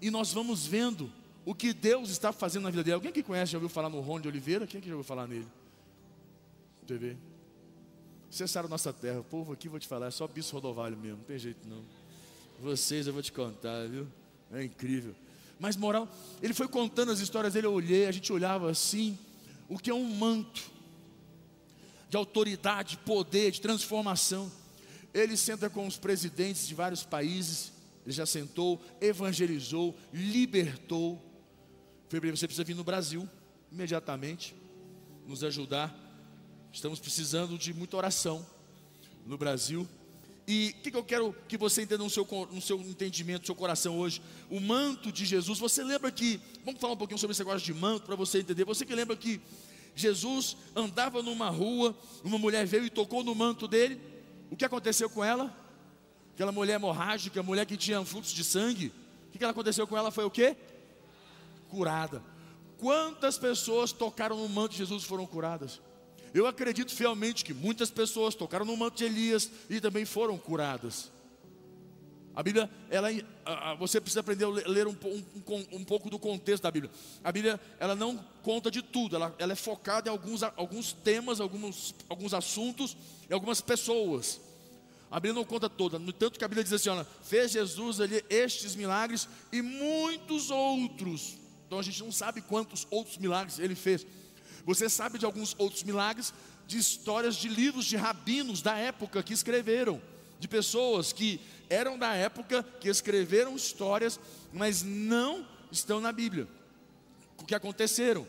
e 0.02 0.10
nós 0.10 0.32
vamos 0.32 0.66
vendo 0.66 1.12
o 1.46 1.54
que 1.54 1.74
Deus 1.74 2.10
está 2.10 2.34
fazendo 2.34 2.64
na 2.64 2.72
vida 2.72 2.84
dele. 2.84 2.96
Alguém 2.96 3.12
que 3.12 3.22
conhece, 3.22 3.52
já 3.52 3.58
ouviu 3.58 3.70
falar 3.70 3.90
no 3.90 4.00
Ron 4.02 4.20
de 4.20 4.28
Oliveira? 4.28 4.66
Quem 4.66 4.82
que 4.82 4.88
já 4.88 4.96
ouviu 4.96 5.08
falar 5.08 5.28
nele? 5.28 5.48
TV. 6.86 7.16
Cessaram 8.30 8.68
nossa 8.68 8.92
terra. 8.92 9.20
O 9.20 9.24
povo 9.24 9.54
aqui, 9.54 9.70
vou 9.70 9.80
te 9.80 9.88
falar, 9.88 10.08
é 10.08 10.12
só 10.12 10.28
bicho 10.28 10.54
rodovalho 10.54 10.98
mesmo, 10.98 11.18
não 11.18 11.24
tem 11.26 11.38
jeito 11.38 11.68
não. 11.68 11.84
Vocês 12.60 13.08
eu 13.08 13.14
vou 13.14 13.22
te 13.22 13.32
contar, 13.32 13.88
viu? 13.88 14.08
É 14.52 14.64
incrível. 14.64 15.16
Mas 15.60 15.76
moral, 15.76 16.08
ele 16.42 16.54
foi 16.54 16.68
contando 16.68 17.12
as 17.12 17.20
histórias 17.20 17.54
dele, 17.54 17.68
eu 17.68 17.74
olhei, 17.74 18.08
a 18.08 18.12
gente 18.12 18.32
olhava 18.32 18.70
assim, 18.70 19.18
o 19.70 19.78
que 19.78 19.90
é 19.90 19.94
um 19.94 20.04
manto 20.04 20.72
de 22.10 22.18
autoridade, 22.18 22.98
poder, 22.98 23.52
de 23.52 23.62
transformação. 23.62 24.52
Ele 25.14 25.38
senta 25.38 25.70
com 25.70 25.88
os 25.88 25.98
presidentes 25.98 26.68
de 26.68 26.76
vários 26.76 27.04
países, 27.04 27.72
ele 28.06 28.14
já 28.14 28.26
sentou, 28.26 28.82
evangelizou, 29.00 29.96
libertou, 30.14 31.22
você 32.10 32.48
precisa 32.48 32.64
vir 32.64 32.76
no 32.76 32.84
Brasil 32.84 33.28
imediatamente 33.72 34.56
nos 35.28 35.44
ajudar. 35.44 35.94
Estamos 36.72 37.00
precisando 37.00 37.58
de 37.58 37.74
muita 37.74 37.98
oração 37.98 38.46
no 39.26 39.38
Brasil. 39.38 39.88
E 40.48 40.76
o 40.78 40.82
que, 40.84 40.92
que, 40.92 40.98
eu 40.98 41.04
quero 41.04 41.36
que 41.48 41.58
você 41.58 41.82
entenda 41.82 42.04
no 42.04 42.10
seu, 42.10 42.28
no 42.52 42.62
seu 42.62 42.80
entendimento, 42.80 43.42
no 43.42 43.46
seu 43.48 43.56
coração 43.56 43.98
hoje? 43.98 44.22
O 44.50 44.60
manto 44.60 45.12
de 45.12 45.26
Jesus. 45.26 45.58
Você 45.58 45.84
lembra 45.84 46.12
que, 46.12 46.40
vamos 46.64 46.80
falar 46.80 46.94
um 46.94 46.98
pouquinho 46.98 47.18
sobre 47.18 47.32
esse 47.32 47.42
negócio 47.42 47.66
de 47.66 47.74
manto 47.74 48.06
para 48.06 48.16
você 48.16 48.40
entender. 48.40 48.64
Você 48.66 48.86
que 48.86 48.94
lembra 48.94 49.16
que 49.16 49.42
Jesus 49.96 50.56
andava 50.76 51.24
numa 51.24 51.50
rua, 51.50 51.98
uma 52.24 52.38
mulher 52.38 52.66
veio 52.68 52.86
e 52.86 52.90
tocou 52.90 53.24
no 53.24 53.34
manto 53.34 53.68
dele. 53.68 54.00
O 54.52 54.56
que 54.56 54.64
aconteceu 54.64 55.10
com 55.10 55.24
ela? 55.24 55.52
Aquela 56.36 56.52
mulher 56.52 56.76
hemorrágica, 56.76 57.42
mulher 57.42 57.66
que 57.66 57.76
tinha 57.76 58.04
fluxo 58.06 58.36
de 58.36 58.44
sangue. 58.44 58.92
O 59.28 59.32
que, 59.32 59.40
que 59.40 59.46
aconteceu 59.46 59.88
com 59.88 59.98
ela? 59.98 60.12
Foi 60.12 60.26
o 60.26 60.30
quê? 60.30 60.56
Curada. 61.76 62.24
Quantas 62.78 63.38
pessoas 63.38 63.92
tocaram 63.92 64.38
no 64.38 64.48
manto 64.48 64.72
de 64.72 64.78
Jesus 64.78 65.04
e 65.04 65.06
foram 65.06 65.26
curadas? 65.26 65.82
Eu 66.34 66.48
acredito 66.48 66.94
fielmente 66.94 67.44
que 67.44 67.54
muitas 67.54 67.90
pessoas 67.90 68.36
tocaram 68.36 68.66
no 68.66 68.76
manto 68.76 68.98
de 68.98 69.06
Elias 69.06 69.50
e 69.70 69.82
também 69.82 70.06
foram 70.06 70.38
curadas. 70.38 71.12
A 72.34 72.44
Bíblia, 72.44 72.70
ela, 72.90 73.08
você 73.80 74.02
precisa 74.02 74.20
aprender 74.20 74.44
a 74.44 74.50
ler 74.50 74.88
um, 74.88 74.96
um, 75.04 75.78
um, 75.78 75.84
pouco 75.86 76.10
do 76.10 76.20
contexto 76.20 76.64
da 76.64 76.72
Bíblia. 76.72 76.92
A 77.24 77.32
Bíblia, 77.32 77.60
ela 77.80 77.96
não 77.96 78.18
conta 78.44 78.70
de 78.70 78.82
tudo, 78.82 79.16
ela, 79.16 79.34
ela 79.40 79.54
é 79.54 79.56
focada 79.56 80.10
em 80.10 80.12
alguns, 80.12 80.44
alguns 80.44 80.92
temas, 80.92 81.40
alguns, 81.40 81.96
alguns 82.10 82.34
assuntos 82.34 82.98
e 83.30 83.34
algumas 83.34 83.62
pessoas. 83.62 84.42
A 85.10 85.18
Bíblia 85.18 85.34
não 85.34 85.46
conta 85.46 85.70
toda, 85.70 85.98
no 85.98 86.12
tanto 86.12 86.38
que 86.38 86.44
a 86.44 86.48
Bíblia 86.50 86.66
diz 86.66 86.74
assim: 86.74 86.90
olha, 86.90 87.08
fez 87.24 87.52
Jesus 87.52 88.02
ali 88.02 88.22
estes 88.30 88.76
milagres 88.76 89.30
e 89.54 89.62
muitos 89.62 90.52
outros 90.52 91.45
então 91.66 91.80
a 91.80 91.84
gente 91.84 92.02
não 92.04 92.12
sabe 92.12 92.42
quantos 92.42 92.88
outros 92.90 93.18
milagres 93.18 93.60
ele 93.60 93.76
fez. 93.76 94.06
Você 94.66 94.90
sabe 94.90 95.18
de 95.18 95.26
alguns 95.26 95.56
outros 95.58 95.84
milagres 95.84 96.34
de 96.68 96.78
histórias 96.78 97.36
de 97.36 97.48
livros 97.48 97.86
de 97.86 97.96
rabinos 97.96 98.62
da 98.62 98.78
época 98.78 99.22
que 99.22 99.34
escreveram, 99.34 100.02
de 100.40 100.48
pessoas 100.48 101.14
que 101.14 101.40
eram 101.70 101.98
da 101.98 102.14
época, 102.14 102.64
que 102.80 102.90
escreveram 102.90 103.56
histórias, 103.56 104.20
mas 104.52 104.84
não 104.84 105.48
estão 105.72 106.00
na 106.00 106.12
Bíblia. 106.12 106.48
O 107.38 107.46
que 107.46 107.54
aconteceram? 107.54 108.26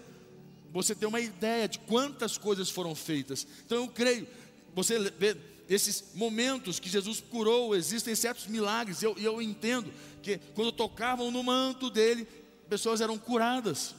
você 0.76 0.94
ter 0.94 1.06
uma 1.06 1.20
ideia 1.20 1.66
de 1.66 1.78
quantas 1.80 2.36
coisas 2.36 2.68
foram 2.68 2.94
feitas. 2.94 3.46
Então 3.64 3.78
eu 3.78 3.88
creio, 3.88 4.26
você 4.74 4.98
vê 5.18 5.36
esses 5.68 6.04
momentos 6.14 6.78
que 6.78 6.88
Jesus 6.88 7.20
curou, 7.20 7.74
existem 7.74 8.14
certos 8.14 8.46
milagres, 8.46 9.02
e 9.02 9.06
eu, 9.06 9.16
eu 9.18 9.42
entendo 9.42 9.92
que 10.22 10.38
quando 10.54 10.70
tocavam 10.70 11.30
no 11.30 11.42
manto 11.42 11.90
dele, 11.90 12.28
pessoas 12.68 13.00
eram 13.00 13.18
curadas. 13.18 13.94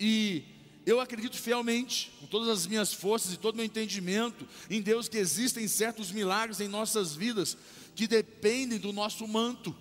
E 0.00 0.44
eu 0.86 1.00
acredito 1.00 1.36
fielmente, 1.36 2.10
com 2.20 2.26
todas 2.26 2.48
as 2.48 2.66
minhas 2.66 2.92
forças 2.92 3.32
e 3.32 3.36
todo 3.36 3.54
o 3.54 3.56
meu 3.56 3.66
entendimento, 3.66 4.48
em 4.70 4.80
Deus, 4.80 5.08
que 5.08 5.18
existem 5.18 5.68
certos 5.68 6.10
milagres 6.10 6.60
em 6.60 6.68
nossas 6.68 7.14
vidas 7.14 7.56
que 7.94 8.06
dependem 8.06 8.78
do 8.78 8.92
nosso 8.92 9.26
manto. 9.28 9.76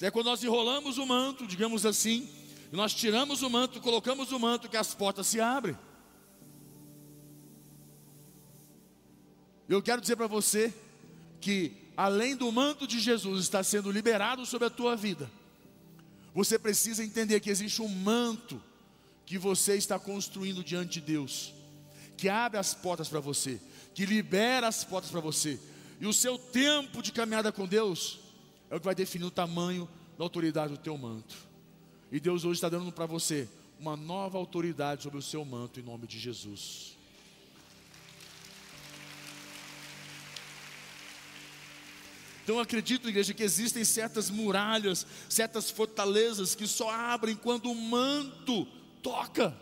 É 0.00 0.10
quando 0.10 0.26
nós 0.26 0.42
enrolamos 0.42 0.98
o 0.98 1.06
manto, 1.06 1.46
digamos 1.46 1.84
assim, 1.84 2.28
nós 2.72 2.94
tiramos 2.94 3.42
o 3.42 3.50
manto, 3.50 3.80
colocamos 3.80 4.30
o 4.32 4.38
manto, 4.38 4.68
que 4.68 4.76
as 4.76 4.94
portas 4.94 5.26
se 5.26 5.40
abrem. 5.40 5.76
Eu 9.68 9.82
quero 9.82 10.00
dizer 10.00 10.16
para 10.16 10.26
você 10.26 10.72
que, 11.40 11.72
além 11.96 12.34
do 12.34 12.50
manto 12.50 12.86
de 12.86 12.98
Jesus 12.98 13.44
estar 13.44 13.62
sendo 13.62 13.90
liberado 13.90 14.46
sobre 14.46 14.66
a 14.66 14.70
tua 14.70 14.96
vida, 14.96 15.30
você 16.34 16.58
precisa 16.58 17.04
entender 17.04 17.40
que 17.40 17.50
existe 17.50 17.82
um 17.82 17.88
manto 17.88 18.62
que 19.26 19.38
você 19.38 19.76
está 19.76 19.98
construindo 19.98 20.64
diante 20.64 21.00
de 21.00 21.00
Deus, 21.00 21.54
que 22.16 22.28
abre 22.28 22.58
as 22.58 22.74
portas 22.74 23.08
para 23.08 23.20
você, 23.20 23.60
que 23.94 24.06
libera 24.06 24.68
as 24.68 24.84
portas 24.84 25.10
para 25.10 25.20
você, 25.20 25.58
e 26.00 26.06
o 26.06 26.12
seu 26.12 26.38
tempo 26.38 27.02
de 27.02 27.12
caminhada 27.12 27.52
com 27.52 27.66
Deus 27.66 28.20
é 28.70 28.76
o 28.76 28.80
que 28.80 28.86
vai 28.86 28.94
definir 28.94 29.24
o 29.24 29.30
tamanho 29.30 29.88
da 30.16 30.24
autoridade 30.24 30.72
do 30.72 30.78
teu 30.78 30.96
manto. 30.96 31.36
E 32.10 32.18
Deus 32.18 32.44
hoje 32.44 32.58
está 32.58 32.68
dando 32.68 32.90
para 32.90 33.06
você 33.06 33.48
uma 33.78 33.96
nova 33.96 34.38
autoridade 34.38 35.02
sobre 35.02 35.18
o 35.18 35.22
seu 35.22 35.44
manto 35.44 35.80
em 35.80 35.82
nome 35.82 36.06
de 36.06 36.18
Jesus. 36.18 36.96
Então 42.42 42.56
eu 42.56 42.60
acredito, 42.60 43.08
igreja, 43.08 43.34
que 43.34 43.42
existem 43.42 43.84
certas 43.84 44.30
muralhas, 44.30 45.06
certas 45.28 45.70
fortalezas 45.70 46.54
que 46.54 46.66
só 46.66 46.90
abrem 46.90 47.36
quando 47.36 47.70
o 47.70 47.74
manto 47.74 48.66
toca. 49.02 49.56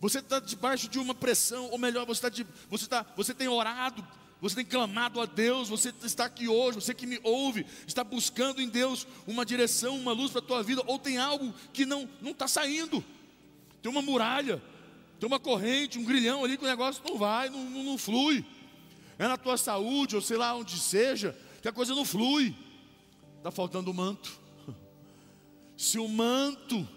Você 0.00 0.20
está 0.20 0.38
debaixo 0.38 0.88
de 0.88 0.98
uma 0.98 1.14
pressão, 1.14 1.70
ou 1.70 1.78
melhor, 1.78 2.06
você, 2.06 2.18
está 2.18 2.28
de, 2.28 2.46
você, 2.70 2.84
está, 2.84 3.04
você 3.16 3.34
tem 3.34 3.48
orado, 3.48 4.06
você 4.40 4.54
tem 4.54 4.64
clamado 4.64 5.20
a 5.20 5.26
Deus, 5.26 5.68
você 5.68 5.92
está 6.04 6.26
aqui 6.26 6.46
hoje, 6.46 6.80
você 6.80 6.94
que 6.94 7.06
me 7.06 7.18
ouve, 7.24 7.66
está 7.84 8.04
buscando 8.04 8.62
em 8.62 8.68
Deus 8.68 9.06
uma 9.26 9.44
direção, 9.44 9.98
uma 9.98 10.12
luz 10.12 10.30
para 10.30 10.40
a 10.40 10.44
tua 10.44 10.62
vida, 10.62 10.82
ou 10.86 11.00
tem 11.00 11.18
algo 11.18 11.52
que 11.72 11.84
não 11.84 12.08
está 12.24 12.46
saindo, 12.46 13.04
tem 13.82 13.90
uma 13.90 14.00
muralha, 14.00 14.62
tem 15.18 15.26
uma 15.26 15.40
corrente, 15.40 15.98
um 15.98 16.04
grilhão 16.04 16.44
ali 16.44 16.56
que 16.56 16.64
o 16.64 16.68
negócio 16.68 17.02
não 17.04 17.18
vai, 17.18 17.50
não, 17.50 17.64
não, 17.64 17.82
não 17.82 17.98
flui 17.98 18.44
é 19.18 19.26
na 19.26 19.36
tua 19.36 19.56
saúde, 19.56 20.14
ou 20.14 20.22
sei 20.22 20.36
lá 20.36 20.54
onde 20.54 20.78
seja, 20.78 21.36
que 21.60 21.68
a 21.68 21.72
coisa 21.72 21.94
não 21.94 22.04
flui. 22.04 22.54
Está 23.36 23.50
faltando 23.50 23.90
o 23.90 23.94
manto. 23.94 24.38
Se 25.76 25.98
o 25.98 26.08
manto 26.08 26.88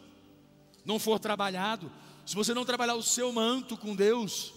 não 0.85 0.99
for 0.99 1.19
trabalhado, 1.19 1.91
se 2.25 2.35
você 2.35 2.53
não 2.53 2.65
trabalhar 2.65 2.95
o 2.95 3.03
seu 3.03 3.31
manto 3.31 3.77
com 3.77 3.95
Deus, 3.95 4.53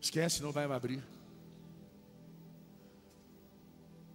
esquece, 0.00 0.42
não 0.42 0.52
vai 0.52 0.64
abrir. 0.64 1.02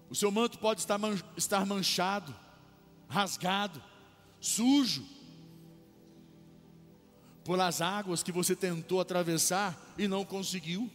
O 0.09 0.15
seu 0.15 0.31
manto 0.31 0.59
pode 0.59 0.81
estar, 0.81 0.97
man 0.97 1.17
estar 1.37 1.65
manchado, 1.65 2.35
rasgado, 3.07 3.81
sujo, 4.39 5.05
pelas 7.43 7.81
águas 7.81 8.23
que 8.23 8.31
você 8.31 8.55
tentou 8.55 8.99
atravessar 8.99 9.79
e 9.97 10.07
não 10.07 10.25
conseguiu. 10.25 10.89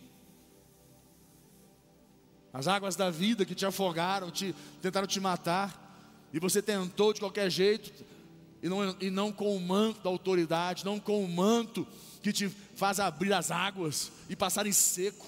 As 2.57 2.67
águas 2.67 2.97
da 2.97 3.11
vida 3.11 3.45
que 3.45 3.55
te 3.55 3.67
afogaram, 3.67 4.31
te, 4.31 4.55
tentaram 4.81 5.07
te 5.07 5.21
matar, 5.21 6.27
e 6.33 6.41
você 6.41 6.63
tentou 6.63 7.13
de 7.13 7.21
qualquer 7.21 7.51
jeito, 7.51 7.93
e 8.63 8.69
não, 8.71 8.97
e 8.99 9.11
não 9.11 9.31
com 9.31 9.55
o 9.55 9.61
manto 9.61 10.01
da 10.01 10.09
autoridade, 10.09 10.83
não 10.83 10.99
com 10.99 11.23
o 11.23 11.29
manto 11.29 11.87
que 12.23 12.33
te 12.33 12.49
faz 12.49 12.99
abrir 12.99 13.35
as 13.35 13.51
águas 13.51 14.11
e 14.31 14.35
passar 14.35 14.67
em 14.67 14.73
seco. 14.73 15.27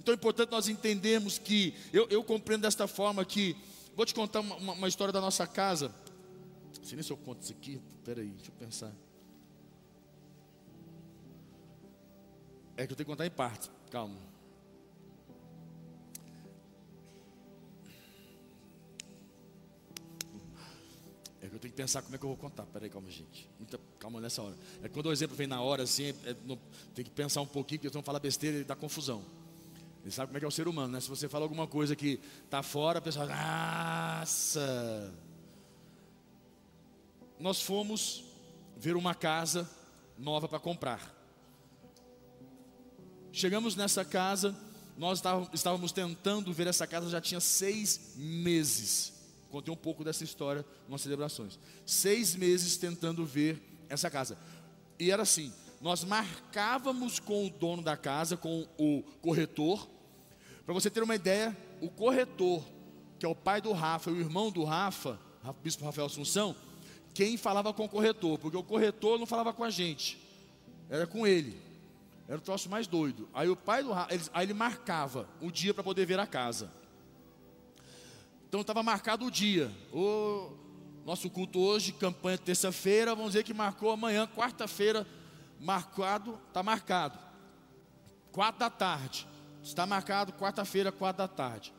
Então 0.00 0.12
é 0.12 0.16
importante 0.16 0.50
nós 0.50 0.68
entendermos 0.68 1.38
que, 1.38 1.72
eu, 1.92 2.08
eu 2.10 2.24
compreendo 2.24 2.62
desta 2.62 2.88
forma 2.88 3.24
que, 3.24 3.56
vou 3.94 4.04
te 4.04 4.12
contar 4.12 4.40
uma, 4.40 4.72
uma, 4.72 4.88
história 4.88 5.12
da 5.12 5.20
nossa 5.20 5.46
casa. 5.46 5.94
Sei 6.82 6.96
nem 6.96 7.02
se 7.04 7.12
eu 7.12 7.16
conto 7.16 7.42
isso 7.42 7.52
aqui, 7.52 7.80
peraí, 8.04 8.30
deixa 8.30 8.50
eu 8.50 8.54
pensar. 8.58 8.92
É 12.76 12.84
que 12.88 12.92
eu 12.92 12.96
tenho 12.96 13.06
que 13.06 13.12
contar 13.12 13.24
em 13.24 13.30
partes, 13.30 13.70
calma. 13.88 14.35
É 21.46 21.48
que 21.48 21.54
eu 21.54 21.60
tenho 21.60 21.72
que 21.72 21.76
pensar 21.76 22.02
como 22.02 22.14
é 22.14 22.18
que 22.18 22.24
eu 22.24 22.28
vou 22.28 22.36
contar. 22.36 22.64
Peraí, 22.64 22.90
calma, 22.90 23.08
gente. 23.08 23.48
Muita 23.58 23.78
calma 24.00 24.20
nessa 24.20 24.42
hora. 24.42 24.56
É 24.82 24.88
quando 24.88 25.06
o 25.06 25.12
exemplo 25.12 25.36
vem 25.36 25.46
na 25.46 25.60
hora, 25.60 25.84
assim, 25.84 26.06
é, 26.06 26.30
é, 26.30 26.36
tem 26.94 27.04
que 27.04 27.10
pensar 27.10 27.40
um 27.40 27.46
pouquinho, 27.46 27.78
porque 27.78 27.86
eles 27.86 27.94
vão 27.94 28.02
falar 28.02 28.18
besteira 28.18 28.58
e 28.58 28.64
dá 28.64 28.74
confusão. 28.74 29.24
Ele 30.02 30.10
sabe 30.10 30.28
como 30.28 30.38
é 30.38 30.40
que 30.40 30.44
é 30.44 30.48
o 30.48 30.52
ser 30.52 30.66
humano, 30.66 30.92
né? 30.92 31.00
Se 31.00 31.08
você 31.08 31.28
fala 31.28 31.44
alguma 31.44 31.66
coisa 31.68 31.94
que 31.94 32.20
está 32.44 32.62
fora, 32.64 32.98
a 32.98 33.02
pessoa, 33.02 33.26
nossa. 33.26 35.14
Nós 37.38 37.62
fomos 37.62 38.24
ver 38.76 38.96
uma 38.96 39.14
casa 39.14 39.70
nova 40.18 40.48
para 40.48 40.58
comprar. 40.58 41.14
Chegamos 43.32 43.76
nessa 43.76 44.04
casa, 44.04 44.56
nós 44.96 45.22
estávamos 45.52 45.92
tentando 45.92 46.52
ver 46.52 46.66
essa 46.66 46.86
casa 46.86 47.08
já 47.08 47.20
tinha 47.20 47.38
seis 47.38 48.14
meses. 48.16 49.15
Contei 49.56 49.72
um 49.72 49.76
pouco 49.76 50.04
dessa 50.04 50.22
história 50.22 50.66
nas 50.86 51.00
celebrações. 51.00 51.58
Seis 51.86 52.36
meses 52.36 52.76
tentando 52.76 53.24
ver 53.24 53.58
essa 53.88 54.10
casa. 54.10 54.36
E 54.98 55.10
era 55.10 55.22
assim: 55.22 55.50
nós 55.80 56.04
marcávamos 56.04 57.18
com 57.18 57.46
o 57.46 57.48
dono 57.48 57.80
da 57.80 57.96
casa, 57.96 58.36
com 58.36 58.68
o 58.76 59.02
corretor. 59.22 59.88
Para 60.66 60.74
você 60.74 60.90
ter 60.90 61.02
uma 61.02 61.14
ideia, 61.14 61.56
o 61.80 61.88
corretor, 61.88 62.62
que 63.18 63.24
é 63.24 63.28
o 63.30 63.34
pai 63.34 63.62
do 63.62 63.72
Rafa, 63.72 64.10
o 64.10 64.20
irmão 64.20 64.50
do 64.50 64.62
Rafa, 64.62 65.18
bispo 65.62 65.86
Rafael 65.86 66.06
Assunção, 66.06 66.54
quem 67.14 67.38
falava 67.38 67.72
com 67.72 67.86
o 67.86 67.88
corretor, 67.88 68.38
porque 68.38 68.58
o 68.58 68.62
corretor 68.62 69.18
não 69.18 69.24
falava 69.24 69.54
com 69.54 69.64
a 69.64 69.70
gente, 69.70 70.18
era 70.90 71.06
com 71.06 71.26
ele. 71.26 71.58
Era 72.28 72.36
o 72.36 72.42
troço 72.42 72.68
mais 72.68 72.86
doido. 72.86 73.26
Aí 73.32 73.48
o 73.48 73.56
pai 73.56 73.82
do 73.82 73.90
Rafa, 73.90 74.12
ele, 74.12 74.22
aí 74.34 74.44
ele 74.44 74.52
marcava 74.52 75.26
o 75.40 75.50
dia 75.50 75.72
para 75.72 75.82
poder 75.82 76.04
ver 76.04 76.20
a 76.20 76.26
casa. 76.26 76.70
Então 78.56 78.62
estava 78.62 78.82
marcado 78.82 79.26
o 79.26 79.30
dia. 79.30 79.70
O 79.92 80.50
nosso 81.04 81.28
culto 81.28 81.58
hoje, 81.58 81.92
campanha 81.92 82.38
terça-feira, 82.38 83.14
vamos 83.14 83.32
dizer 83.32 83.44
que 83.44 83.52
marcou 83.52 83.90
amanhã, 83.90 84.26
quarta-feira, 84.26 85.06
marcado, 85.60 86.40
está 86.48 86.62
marcado. 86.62 87.18
Quatro 88.32 88.60
da 88.60 88.70
tarde. 88.70 89.28
Está 89.62 89.84
marcado 89.84 90.32
quarta-feira, 90.32 90.90
quatro 90.90 91.18
da 91.18 91.28
tarde. 91.28 91.70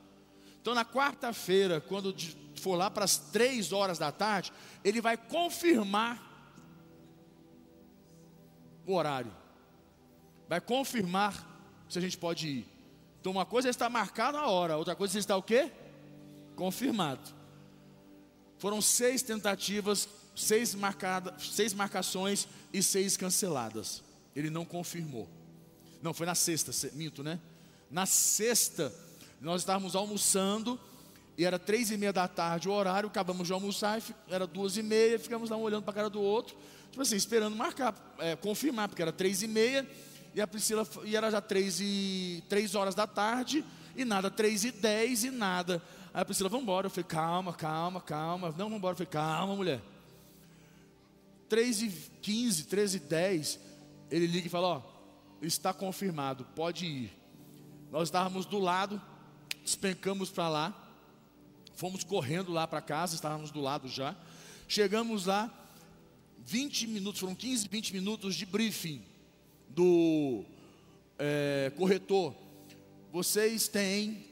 Então 0.62 0.76
na 0.76 0.86
quarta-feira, 0.86 1.82
quando 1.82 2.16
for 2.62 2.76
lá 2.76 2.92
para 2.92 3.06
as 3.06 3.18
três 3.18 3.74
horas 3.74 3.98
da 3.98 4.12
tarde, 4.12 4.54
ele 4.84 5.02
vai 5.02 5.18
confirmar 5.18 6.22
o 8.86 8.94
horário. 8.94 9.34
Vai 10.48 10.62
confirmar 10.62 11.34
se 11.90 11.98
a 11.98 12.02
gente 12.04 12.20
pode 12.20 12.48
ir. 12.48 12.68
Então 13.20 13.32
uma 13.32 13.48
coisa 13.48 13.68
é 13.68 13.72
estar 13.72 13.90
marcada 13.90 14.38
a 14.38 14.48
hora, 14.48 14.78
outra 14.78 14.96
coisa 14.96 15.18
é 15.18 15.20
estar 15.20 15.38
o 15.38 15.42
quê? 15.42 15.72
Confirmado. 16.58 17.22
Foram 18.58 18.82
seis 18.82 19.22
tentativas, 19.22 20.10
seis, 20.36 20.76
marcada, 20.76 21.34
seis 21.39 21.74
marcações 21.74 22.48
e 22.74 22.84
seis 22.84 23.15
canceladas. 23.15 24.04
Ele 24.36 24.50
não 24.50 24.65
confirmou. 24.65 25.30
Não, 26.02 26.13
foi 26.13 26.26
na 26.26 26.36
sexta, 26.36 26.72
minto, 26.93 27.24
né? 27.24 27.39
Na 27.89 28.06
sexta, 28.06 28.93
nós 29.39 29.62
estávamos 29.62 29.96
almoçando 29.96 30.80
e 31.38 31.46
era 31.46 31.60
três 31.60 31.91
e 31.91 31.98
meia 31.98 32.12
da 32.12 32.28
tarde 32.28 32.67
o 32.67 32.72
horário, 32.72 33.08
acabamos 33.08 33.48
de 33.48 33.54
almoçar, 33.54 34.02
era 34.28 34.48
duas 34.48 34.76
e 34.76 34.84
meia, 34.84 35.20
ficamos 35.20 35.50
lá 35.50 35.58
um 35.58 35.62
olhando 35.62 35.84
para 35.84 35.91
a 35.91 35.96
cara 35.96 36.10
do 36.10 36.20
outro, 36.20 36.58
tipo 36.89 37.02
assim, 37.02 37.15
esperando 37.15 37.56
marcar, 37.56 37.96
é, 38.17 38.36
confirmar, 38.36 38.89
porque 38.89 39.04
era 39.04 39.12
três 39.12 39.43
e 39.43 39.48
meia 39.48 39.88
e 40.34 40.41
a 40.41 40.48
Priscila, 40.48 40.88
e 41.04 41.15
era 41.15 41.30
já 41.30 41.39
três, 41.39 41.80
e, 41.80 42.43
três 42.50 42.74
horas 42.74 42.96
da 42.96 43.06
tarde 43.06 43.63
e 43.96 44.04
nada, 44.04 44.32
três 44.32 44.63
e 44.63 44.72
dez 44.72 45.24
e 45.24 45.32
nada. 45.32 45.82
Aí 46.18 46.24
a 46.24 46.26
Priscila, 46.26 46.50
vamos 46.50 46.64
embora. 46.64 46.88
Eu 46.88 46.90
falei, 46.90 47.04
calma, 47.04 47.54
calma, 47.54 48.02
calma. 48.02 48.48
Não, 48.48 48.66
vamos 48.66 48.78
embora. 48.78 48.94
Eu 48.94 48.98
falei, 48.98 49.12
calma, 49.12 49.56
mulher. 49.56 49.80
3 51.48 51.82
e 51.84 51.90
15, 52.24 52.64
13 52.64 52.98
e 52.98 53.00
10, 53.02 53.60
ele 54.10 54.26
liga 54.26 54.48
e 54.48 54.50
fala, 54.50 54.68
ó, 54.68 54.82
está 55.44 55.72
confirmado, 55.72 56.44
pode 56.56 56.88
ir. 56.88 57.14
Nós 57.92 58.08
estávamos 58.08 58.48
do 58.48 58.58
lado, 58.58 59.00
despencamos 59.62 60.32
para 60.32 60.50
lá, 60.50 60.92
fomos 61.76 62.04
correndo 62.04 62.52
lá 62.52 62.68
para 62.68 62.82
casa, 62.82 63.14
estávamos 63.14 63.52
do 63.52 63.62
lado 63.62 63.88
já. 63.88 64.16
Chegamos 64.68 65.28
lá, 65.28 65.54
20 66.40 66.88
minutos, 66.88 67.22
foram 67.22 67.36
15, 67.36 67.68
20 67.68 67.94
minutos 67.94 68.34
de 68.34 68.48
briefing 68.48 69.04
do 69.70 70.44
é, 71.20 71.72
corretor. 71.78 72.34
Vocês 73.12 73.68
têm 73.68 74.26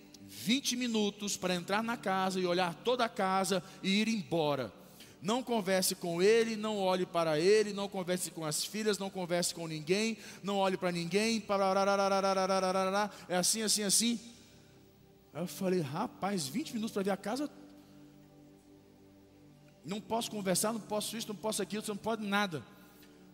20 0.44 0.76
minutos 0.76 1.38
para 1.38 1.56
entrar 1.56 1.82
na 1.82 1.96
casa 1.96 2.40
e 2.40 2.46
olhar 2.46 2.74
toda 2.74 3.06
a 3.06 3.10
casa 3.10 3.64
e 3.82 4.02
ir 4.02 4.08
embora. 4.08 4.72
Não 5.22 5.42
converse 5.42 5.96
com 5.96 6.22
ele, 6.22 6.56
não 6.56 6.78
olhe 6.78 7.06
para 7.06 7.40
ele, 7.40 7.74
não 7.74 7.90
converse 7.90 8.30
com 8.30 8.46
as 8.46 8.64
filhas, 8.64 9.00
não 9.00 9.10
converse 9.10 9.56
com 9.56 9.66
ninguém, 9.68 10.18
não 10.44 10.58
olhe 10.58 10.78
para 10.78 10.92
ninguém. 10.92 11.44
É 13.28 13.38
assim, 13.38 13.64
assim, 13.64 13.84
assim. 13.84 14.20
Aí 15.34 15.42
eu 15.42 15.48
falei, 15.48 15.80
rapaz, 15.80 16.48
20 16.48 16.74
minutos 16.74 16.94
para 16.94 17.04
ver 17.04 17.12
a 17.12 17.18
casa. 17.18 17.50
Não 19.84 20.00
posso 20.00 20.30
conversar, 20.30 20.74
não 20.74 20.80
posso 20.80 21.18
isso, 21.18 21.28
não 21.28 21.36
posso 21.36 21.62
aquilo, 21.62 21.84
você 21.84 21.92
não 21.92 21.98
pode 21.98 22.24
nada. 22.26 22.58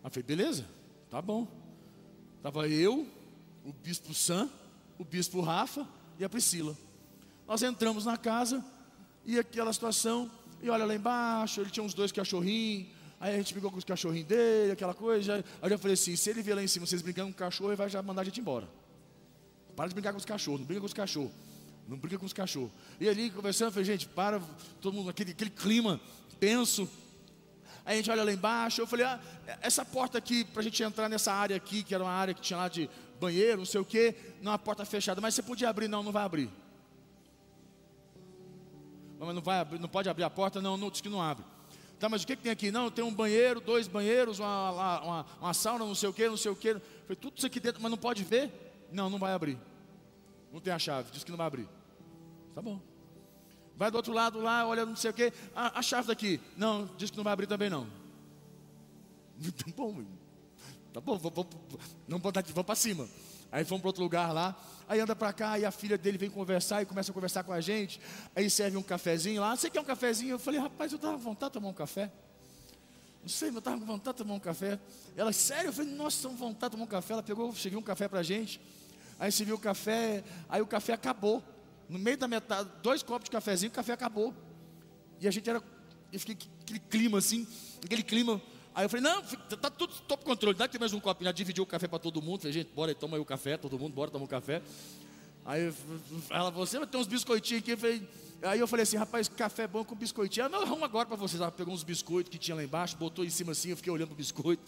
Aí 0.02 0.06
eu 0.06 0.10
falei, 0.10 0.22
beleza, 0.22 0.66
tá 1.10 1.20
bom. 1.20 1.46
Estava 2.38 2.68
eu, 2.68 3.06
o 3.64 3.72
bispo 3.72 4.14
Sam, 4.14 4.48
o 4.98 5.04
bispo 5.04 5.40
Rafa 5.40 5.86
e 6.18 6.24
a 6.24 6.28
Priscila. 6.28 6.76
Nós 7.46 7.62
entramos 7.62 8.04
na 8.04 8.16
casa 8.16 8.64
e 9.24 9.38
aquela 9.38 9.72
situação, 9.72 10.30
e 10.62 10.70
olha 10.70 10.84
lá 10.84 10.94
embaixo, 10.94 11.60
ele 11.60 11.70
tinha 11.70 11.84
uns 11.84 11.94
dois 11.94 12.12
cachorrinhos, 12.12 12.88
aí 13.20 13.34
a 13.34 13.38
gente 13.38 13.52
brigou 13.52 13.70
com 13.70 13.78
os 13.78 13.84
cachorrinhos 13.84 14.28
dele, 14.28 14.72
aquela 14.72 14.94
coisa. 14.94 15.36
Aí 15.36 15.44
eu 15.62 15.70
já 15.70 15.78
falei 15.78 15.94
assim: 15.94 16.16
se 16.16 16.30
ele 16.30 16.42
vier 16.42 16.56
lá 16.56 16.62
em 16.62 16.68
cima, 16.68 16.86
vocês 16.86 17.02
brincando 17.02 17.28
com 17.28 17.34
o 17.34 17.38
cachorro, 17.38 17.70
ele 17.70 17.76
vai 17.76 17.88
já 17.88 18.02
mandar 18.02 18.22
a 18.22 18.24
gente 18.24 18.40
embora. 18.40 18.68
Para 19.76 19.88
de 19.88 19.94
brincar 19.94 20.12
com 20.12 20.18
os 20.18 20.24
cachorros, 20.24 20.60
não 20.60 20.66
brinca 20.66 20.80
com 20.80 20.86
os 20.86 20.92
cachorros. 20.92 21.32
Não 21.88 21.96
brinca 21.96 22.18
com 22.18 22.26
os 22.26 22.32
cachorros. 22.32 22.70
E 23.00 23.08
ali 23.08 23.30
conversando, 23.30 23.68
eu 23.68 23.72
falei, 23.72 23.84
gente, 23.84 24.06
para, 24.06 24.40
todo 24.80 24.94
mundo, 24.94 25.10
aquele, 25.10 25.32
aquele 25.32 25.50
clima 25.50 26.00
tenso. 26.38 26.88
Aí 27.84 27.94
a 27.94 27.96
gente 27.96 28.10
olha 28.10 28.22
lá 28.22 28.32
embaixo, 28.32 28.80
eu 28.80 28.86
falei, 28.86 29.04
ah, 29.04 29.20
essa 29.60 29.84
porta 29.84 30.16
aqui, 30.16 30.44
para 30.44 30.60
a 30.60 30.62
gente 30.62 30.80
entrar 30.82 31.08
nessa 31.08 31.32
área 31.32 31.56
aqui, 31.56 31.82
que 31.82 31.94
era 31.94 32.04
uma 32.04 32.12
área 32.12 32.32
que 32.32 32.40
tinha 32.40 32.56
lá 32.56 32.68
de 32.68 32.88
banheiro, 33.20 33.58
não 33.58 33.64
sei 33.64 33.80
o 33.80 33.84
quê, 33.84 34.14
não 34.40 34.50
é 34.50 34.52
uma 34.52 34.58
porta 34.58 34.84
fechada, 34.84 35.20
mas 35.20 35.34
você 35.34 35.42
podia 35.42 35.68
abrir, 35.68 35.88
não, 35.88 36.02
não 36.02 36.12
vai 36.12 36.24
abrir. 36.24 36.48
Mas 39.24 39.34
não 39.34 39.42
vai 39.42 39.60
abrir, 39.60 39.78
não 39.78 39.88
pode 39.88 40.08
abrir 40.08 40.24
a 40.24 40.30
porta, 40.30 40.60
não, 40.60 40.76
não 40.76 40.90
diz 40.90 41.00
que 41.00 41.08
não 41.08 41.22
abre. 41.22 41.44
Tá, 41.98 42.08
mas 42.08 42.24
o 42.24 42.26
que, 42.26 42.34
que 42.34 42.42
tem 42.42 42.50
aqui? 42.50 42.72
Não, 42.72 42.90
tem 42.90 43.04
um 43.04 43.14
banheiro, 43.14 43.60
dois 43.60 43.86
banheiros, 43.86 44.40
uma, 44.40 44.70
uma, 45.00 45.26
uma 45.40 45.54
sauna, 45.54 45.84
não 45.84 45.94
sei 45.94 46.08
o 46.08 46.12
quê, 46.12 46.28
não 46.28 46.36
sei 46.36 46.50
o 46.50 46.56
quê. 46.56 46.76
Foi 47.06 47.14
tudo 47.14 47.36
isso 47.36 47.46
aqui 47.46 47.60
dentro, 47.60 47.80
mas 47.80 47.90
não 47.90 47.98
pode 47.98 48.24
ver? 48.24 48.50
Não, 48.90 49.08
não 49.08 49.20
vai 49.20 49.32
abrir. 49.32 49.56
Não 50.52 50.60
tem 50.60 50.72
a 50.72 50.78
chave, 50.78 51.12
diz 51.12 51.22
que 51.22 51.30
não 51.30 51.38
vai 51.38 51.46
abrir. 51.46 51.68
Tá 52.52 52.60
bom. 52.60 52.80
Vai 53.76 53.90
do 53.90 53.96
outro 53.96 54.12
lado 54.12 54.40
lá, 54.40 54.66
olha 54.66 54.84
não 54.84 54.96
sei 54.96 55.12
o 55.12 55.14
quê. 55.14 55.32
A, 55.54 55.78
a 55.78 55.82
chave 55.82 56.08
daqui. 56.08 56.40
Não, 56.56 56.90
diz 56.98 57.08
que 57.08 57.16
não 57.16 57.24
vai 57.24 57.32
abrir 57.32 57.46
também 57.46 57.70
não. 57.70 57.86
Tá 59.62 59.70
bom, 59.74 60.04
tá 60.92 61.00
bom, 61.00 61.16
vamos, 61.16 61.48
vamos, 62.06 62.52
vamos 62.52 62.66
para 62.66 62.74
cima. 62.74 63.08
Aí 63.52 63.66
fomos 63.66 63.82
para 63.82 63.88
outro 63.90 64.02
lugar 64.02 64.32
lá. 64.32 64.56
Aí 64.88 64.98
anda 64.98 65.14
para 65.14 65.30
cá 65.32 65.58
e 65.58 65.64
a 65.66 65.70
filha 65.70 65.98
dele 65.98 66.16
vem 66.16 66.30
conversar 66.30 66.80
e 66.80 66.86
começa 66.86 67.10
a 67.10 67.14
conversar 67.14 67.44
com 67.44 67.52
a 67.52 67.60
gente. 67.60 68.00
Aí 68.34 68.48
serve 68.48 68.78
um 68.78 68.82
cafezinho 68.82 69.42
lá. 69.42 69.54
Você 69.54 69.68
quer 69.68 69.80
um 69.80 69.84
cafezinho? 69.84 70.30
Eu 70.30 70.38
falei, 70.38 70.58
rapaz, 70.58 70.90
eu 70.90 70.96
estava 70.96 71.18
com 71.18 71.22
vontade 71.22 71.50
de 71.50 71.54
tomar 71.60 71.68
um 71.68 71.74
café. 71.74 72.10
Não 73.22 73.28
sei, 73.28 73.50
eu 73.50 73.58
estava 73.58 73.78
com 73.78 73.84
vontade 73.84 74.16
de 74.16 74.24
tomar 74.24 74.34
um 74.34 74.40
café. 74.40 74.80
Ela, 75.14 75.32
sério? 75.34 75.68
Eu 75.68 75.72
falei, 75.72 75.92
nossa, 75.92 76.26
com 76.26 76.34
vontade 76.34 76.70
de 76.70 76.76
tomar 76.78 76.84
um 76.84 76.88
café. 76.88 77.12
Ela 77.12 77.22
pegou, 77.22 77.54
cheguei 77.54 77.78
um 77.78 77.82
café 77.82 78.08
para 78.08 78.20
a 78.20 78.22
gente. 78.22 78.58
Aí 79.20 79.30
se 79.30 79.44
viu 79.44 79.56
o 79.56 79.58
café, 79.58 80.24
aí 80.48 80.62
o 80.62 80.66
café 80.66 80.94
acabou. 80.94 81.42
No 81.88 81.98
meio 81.98 82.16
da 82.16 82.26
metade, 82.26 82.70
dois 82.82 83.02
copos 83.02 83.24
de 83.24 83.30
cafezinho, 83.30 83.70
o 83.70 83.74
café 83.74 83.92
acabou. 83.92 84.34
E 85.20 85.28
a 85.28 85.30
gente 85.30 85.48
era, 85.48 85.62
eu 86.10 86.18
fiquei 86.18 86.36
aquele 86.62 86.80
clima 86.80 87.18
assim, 87.18 87.46
aquele 87.84 88.02
clima. 88.02 88.40
Aí 88.74 88.86
eu 88.86 88.88
falei, 88.88 89.04
não, 89.04 89.22
tá 89.22 89.68
tudo 89.68 89.92
top 90.08 90.24
controle, 90.24 90.56
dá 90.56 90.66
tem 90.66 90.80
mais 90.80 90.94
um 90.94 91.00
copinho. 91.00 91.28
Já 91.28 91.32
dividiu 91.32 91.64
o 91.64 91.66
café 91.66 91.86
para 91.86 91.98
todo 91.98 92.22
mundo. 92.22 92.40
Falei, 92.40 92.52
gente, 92.54 92.70
bora, 92.74 92.94
toma 92.94 93.16
aí 93.16 93.20
o 93.20 93.24
café, 93.24 93.56
todo 93.56 93.78
mundo, 93.78 93.92
bora 93.92 94.10
tomar 94.10 94.24
um 94.24 94.28
café. 94.28 94.62
Aí 95.44 95.72
ela, 96.30 96.50
você 96.50 96.78
vai 96.78 96.86
ter 96.86 96.96
uns 96.96 97.06
biscoitinhos 97.06 97.62
aqui. 97.62 97.72
Eu 97.72 97.78
falei, 97.78 98.08
aí 98.42 98.60
eu 98.60 98.66
falei 98.66 98.84
assim, 98.84 98.96
rapaz, 98.96 99.28
café 99.28 99.66
bom 99.66 99.84
com 99.84 99.94
biscoitinho. 99.94 100.46
Ela, 100.46 100.56
não, 100.56 100.62
arruma 100.62 100.86
agora 100.86 101.06
para 101.06 101.16
vocês. 101.16 101.40
Ela 101.40 101.50
pegou 101.50 101.74
uns 101.74 101.82
biscoitos 101.82 102.30
que 102.30 102.38
tinha 102.38 102.54
lá 102.54 102.64
embaixo, 102.64 102.96
botou 102.96 103.24
em 103.24 103.30
cima 103.30 103.52
assim, 103.52 103.70
eu 103.70 103.76
fiquei 103.76 103.92
olhando 103.92 104.12
o 104.12 104.14
biscoito. 104.14 104.62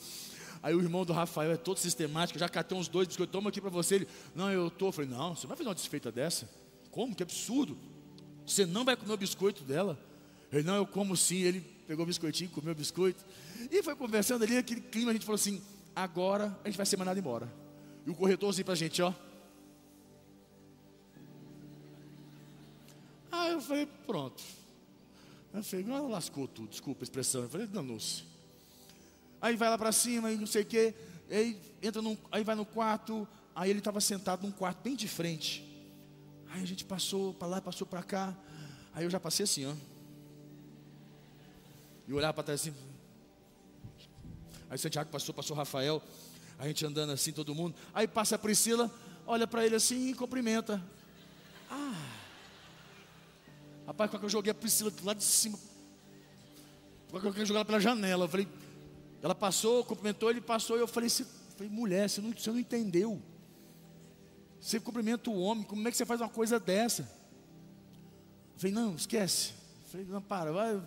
Aí 0.63 0.75
o 0.75 0.81
irmão 0.81 1.05
do 1.05 1.13
Rafael 1.13 1.53
é 1.53 1.57
todo 1.57 1.79
sistemático, 1.79 2.39
já 2.39 2.49
catei 2.49 2.77
uns 2.77 2.89
dois 2.89 3.07
biscoitos, 3.07 3.33
toma 3.33 3.49
aqui 3.49 3.61
para 3.61 3.71
você. 3.71 3.97
Ele, 3.97 4.09
não, 4.35 4.51
eu 4.51 4.71
tô. 4.71 4.89
Eu 4.89 4.93
falei, 4.93 5.11
não, 5.11 5.35
você 5.35 5.47
vai 5.47 5.57
fazer 5.57 5.69
uma 5.69 5.75
desfeita 5.75 6.13
dessa? 6.13 6.49
Como? 6.91 7.15
Que 7.15 7.23
absurdo. 7.23 7.77
Você 8.47 8.67
não 8.67 8.85
vai 8.85 8.97
comer 8.97 9.15
o 9.15 9.17
biscoito 9.17 9.65
dela? 9.65 9.99
Ele, 10.53 10.63
não, 10.63 10.77
eu 10.77 10.87
como 10.87 11.17
sim. 11.17 11.39
Ele 11.39 11.74
pegou 11.87 12.05
o 12.05 12.07
biscoitinho, 12.07 12.51
comeu 12.51 12.73
o 12.73 12.77
biscoito. 12.77 13.25
E 13.71 13.83
foi 13.83 13.95
conversando 13.95 14.45
ali, 14.45 14.57
aquele 14.57 14.81
clima, 14.81 15.11
a 15.11 15.15
gente 15.15 15.25
falou 15.25 15.37
assim, 15.37 15.63
agora 15.95 16.57
a 16.65 16.69
gente 16.69 16.77
vai 16.77 16.87
ser 16.87 16.97
mandado 16.97 17.19
embora. 17.19 17.53
E 18.07 18.11
o 18.11 18.15
corretor 18.15 18.51
assim 18.51 18.65
para 18.65 18.73
a 18.73 18.77
gente, 18.77 19.01
ó. 19.03 19.13
Aí 23.31 23.53
eu 23.53 23.61
falei, 23.61 23.87
pronto. 24.07 24.43
Eu 25.53 25.63
falei, 25.63 25.85
agora 25.85 26.03
lascou 26.03 26.49
tudo, 26.49 26.69
desculpa 26.69 27.03
a 27.03 27.05
expressão. 27.05 27.43
Eu 27.43 27.49
falei, 27.49 27.67
danou-se. 27.67 28.25
Aí 29.41 29.57
vai 29.57 29.69
lá 29.69 29.77
para 29.77 29.93
cima 29.93 30.33
e 30.33 30.37
não 30.37 30.47
sei 30.47 30.63
o 30.63 30.67
quê. 30.67 30.95
Aí, 31.31 31.61
entra 31.83 32.01
num, 32.01 32.17
aí 32.31 32.43
vai 32.45 32.55
no 32.55 32.65
quarto. 32.65 33.27
Aí 33.55 33.71
ele 33.71 33.79
estava 33.79 34.01
sentado 34.01 34.43
num 34.43 34.51
quarto 34.51 34.83
bem 34.83 34.97
de 34.97 35.07
frente. 35.07 35.65
Aí 36.51 36.63
a 36.63 36.67
gente 36.67 36.85
passou 36.85 37.35
para 37.35 37.49
lá, 37.49 37.61
passou 37.61 37.87
para 37.87 38.03
cá. 38.03 38.37
Aí 38.93 39.05
eu 39.05 39.11
já 39.11 39.21
passei 39.21 39.45
assim, 39.45 39.67
ó. 39.67 39.75
E 42.07 42.13
olhava 42.13 42.35
para 42.35 42.43
trás 42.45 42.61
assim. 42.61 42.75
Aí 44.69 44.79
Santiago 44.79 45.11
passou, 45.11 45.35
passou 45.35 45.57
Rafael. 45.57 46.03
A 46.59 46.67
gente 46.67 46.85
andando 46.85 47.13
assim, 47.13 47.33
todo 47.33 47.55
mundo. 47.55 47.75
Aí 47.93 48.07
passa 48.07 48.37
a 48.37 48.39
Priscila, 48.39 48.91
olha 49.27 49.47
para 49.47 49.65
ele 49.65 49.77
assim 49.77 50.11
e 50.11 50.15
cumprimenta. 50.15 50.83
Ah! 51.71 52.15
Rapaz, 53.87 54.11
quando 54.11 54.23
eu 54.25 54.29
joguei 54.29 54.51
a 54.51 54.55
Priscila 54.55 54.93
lá 55.03 55.15
de 55.15 55.25
cima. 55.25 55.59
Quando 57.11 57.27
eu 57.27 57.47
joguei 57.47 57.57
ela 57.57 57.65
pela 57.65 57.81
janela. 57.81 58.25
Eu 58.25 58.29
falei, 58.29 58.49
ela 59.23 59.35
passou, 59.35 59.85
cumprimentou, 59.85 60.31
ele 60.31 60.41
passou, 60.41 60.77
e 60.77 60.81
eu 60.81 60.89
falei, 60.89 61.09
você, 61.09 61.25
falei 61.57 61.71
mulher, 61.71 62.09
você 62.09 62.21
não, 62.21 62.33
você 62.33 62.51
não 62.51 62.59
entendeu. 62.59 63.23
Você 64.61 64.81
cumprimenta 64.81 65.31
o 65.31 65.39
homem, 65.39 65.65
como 65.65 65.87
é 65.87 65.91
que 65.91 65.97
você 65.97 66.07
faz 66.07 66.21
uma 66.21 66.29
coisa 66.29 66.59
dessa? 66.59 67.03
Eu 67.03 68.59
falei, 68.59 68.75
não, 68.75 68.95
esquece. 68.95 69.53
Eu 69.85 69.91
falei, 69.91 70.07
não, 70.07 70.23
para, 70.23 70.53
vai, 70.53 70.83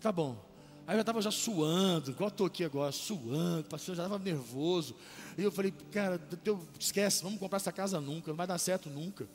tá 0.00 0.10
bom. 0.10 0.47
Aí 0.88 0.96
eu 0.96 1.00
estava 1.02 1.20
já 1.20 1.30
suando, 1.30 2.12
igual 2.12 2.28
estou 2.28 2.46
aqui 2.46 2.64
agora, 2.64 2.90
suando, 2.90 3.64
pastor 3.64 3.94
já 3.94 4.04
estava 4.04 4.18
nervoso. 4.18 4.96
E 5.36 5.42
eu 5.42 5.52
falei, 5.52 5.70
cara, 5.92 6.18
teu, 6.42 6.66
esquece, 6.80 7.22
vamos 7.22 7.38
comprar 7.38 7.56
essa 7.56 7.70
casa 7.70 8.00
nunca, 8.00 8.30
não 8.30 8.36
vai 8.36 8.46
dar 8.46 8.56
certo 8.56 8.88
nunca. 8.88 9.28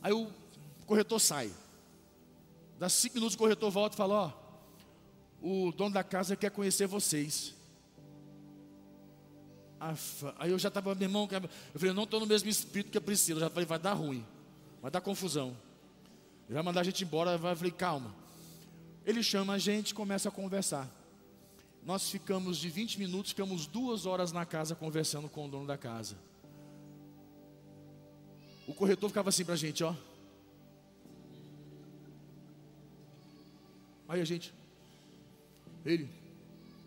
Aí 0.00 0.12
o 0.12 0.30
corretor 0.86 1.18
sai. 1.18 1.50
Dá 2.78 2.88
cinco 2.88 3.16
minutos 3.16 3.34
o 3.34 3.38
corretor 3.38 3.72
volta 3.72 3.96
e 3.96 3.98
fala, 3.98 4.14
ó, 4.14 4.32
o 5.42 5.72
dono 5.72 5.92
da 5.92 6.04
casa 6.04 6.36
quer 6.36 6.52
conhecer 6.52 6.86
vocês. 6.86 7.52
Aí 10.38 10.52
eu 10.52 10.60
já 10.60 10.68
estava, 10.68 10.94
meu 10.94 11.08
irmão, 11.08 11.28
eu 11.28 11.40
falei, 11.80 11.90
eu 11.90 11.94
não 11.94 12.04
estou 12.04 12.20
no 12.20 12.26
mesmo 12.26 12.48
espírito 12.48 12.92
que 12.92 12.98
a 12.98 13.00
Priscila. 13.00 13.38
Eu 13.38 13.46
já 13.46 13.50
falei, 13.50 13.66
vai 13.66 13.80
dar 13.80 13.94
ruim, 13.94 14.24
vai 14.80 14.92
dar 14.92 15.00
confusão. 15.00 15.56
Ele 16.46 16.54
vai 16.54 16.62
mandar 16.62 16.82
a 16.82 16.84
gente 16.84 17.02
embora. 17.02 17.32
Eu 17.32 17.56
falei, 17.56 17.72
calma. 17.72 18.21
Ele 19.04 19.22
chama 19.22 19.54
a 19.54 19.58
gente, 19.58 19.94
começa 19.94 20.28
a 20.28 20.32
conversar. 20.32 20.88
Nós 21.84 22.08
ficamos 22.08 22.58
de 22.58 22.68
20 22.68 22.98
minutos, 22.98 23.32
ficamos 23.32 23.66
duas 23.66 24.06
horas 24.06 24.30
na 24.30 24.46
casa 24.46 24.74
conversando 24.74 25.28
com 25.28 25.46
o 25.46 25.50
dono 25.50 25.66
da 25.66 25.76
casa. 25.76 26.16
O 28.66 28.72
corretor 28.72 29.08
ficava 29.08 29.28
assim 29.28 29.44
para 29.44 29.54
a 29.54 29.56
gente, 29.56 29.82
ó. 29.82 29.94
Aí 34.08 34.20
a 34.20 34.24
gente, 34.24 34.54
ele. 35.84 36.08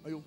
Aí 0.03 0.11
eu. 0.11 0.23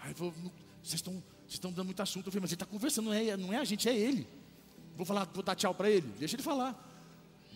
Aí 0.00 0.12
vocês 0.14 0.94
estão, 0.94 1.12
vocês 1.12 1.54
estão 1.54 1.70
dando 1.70 1.86
muito 1.86 2.02
assunto. 2.02 2.26
Eu 2.26 2.32
falei, 2.32 2.40
mas 2.40 2.50
ele 2.50 2.56
está 2.56 2.66
conversando, 2.66 3.06
não 3.06 3.12
é, 3.12 3.36
não 3.36 3.52
é 3.52 3.58
a 3.58 3.64
gente, 3.64 3.88
é 3.88 3.96
ele. 3.96 4.26
Vou 4.96 5.06
falar, 5.06 5.26
vou 5.26 5.42
dar 5.42 5.54
tchau 5.54 5.74
para 5.74 5.88
ele. 5.88 6.08
Deixa 6.18 6.34
ele 6.34 6.42
falar. 6.42 6.89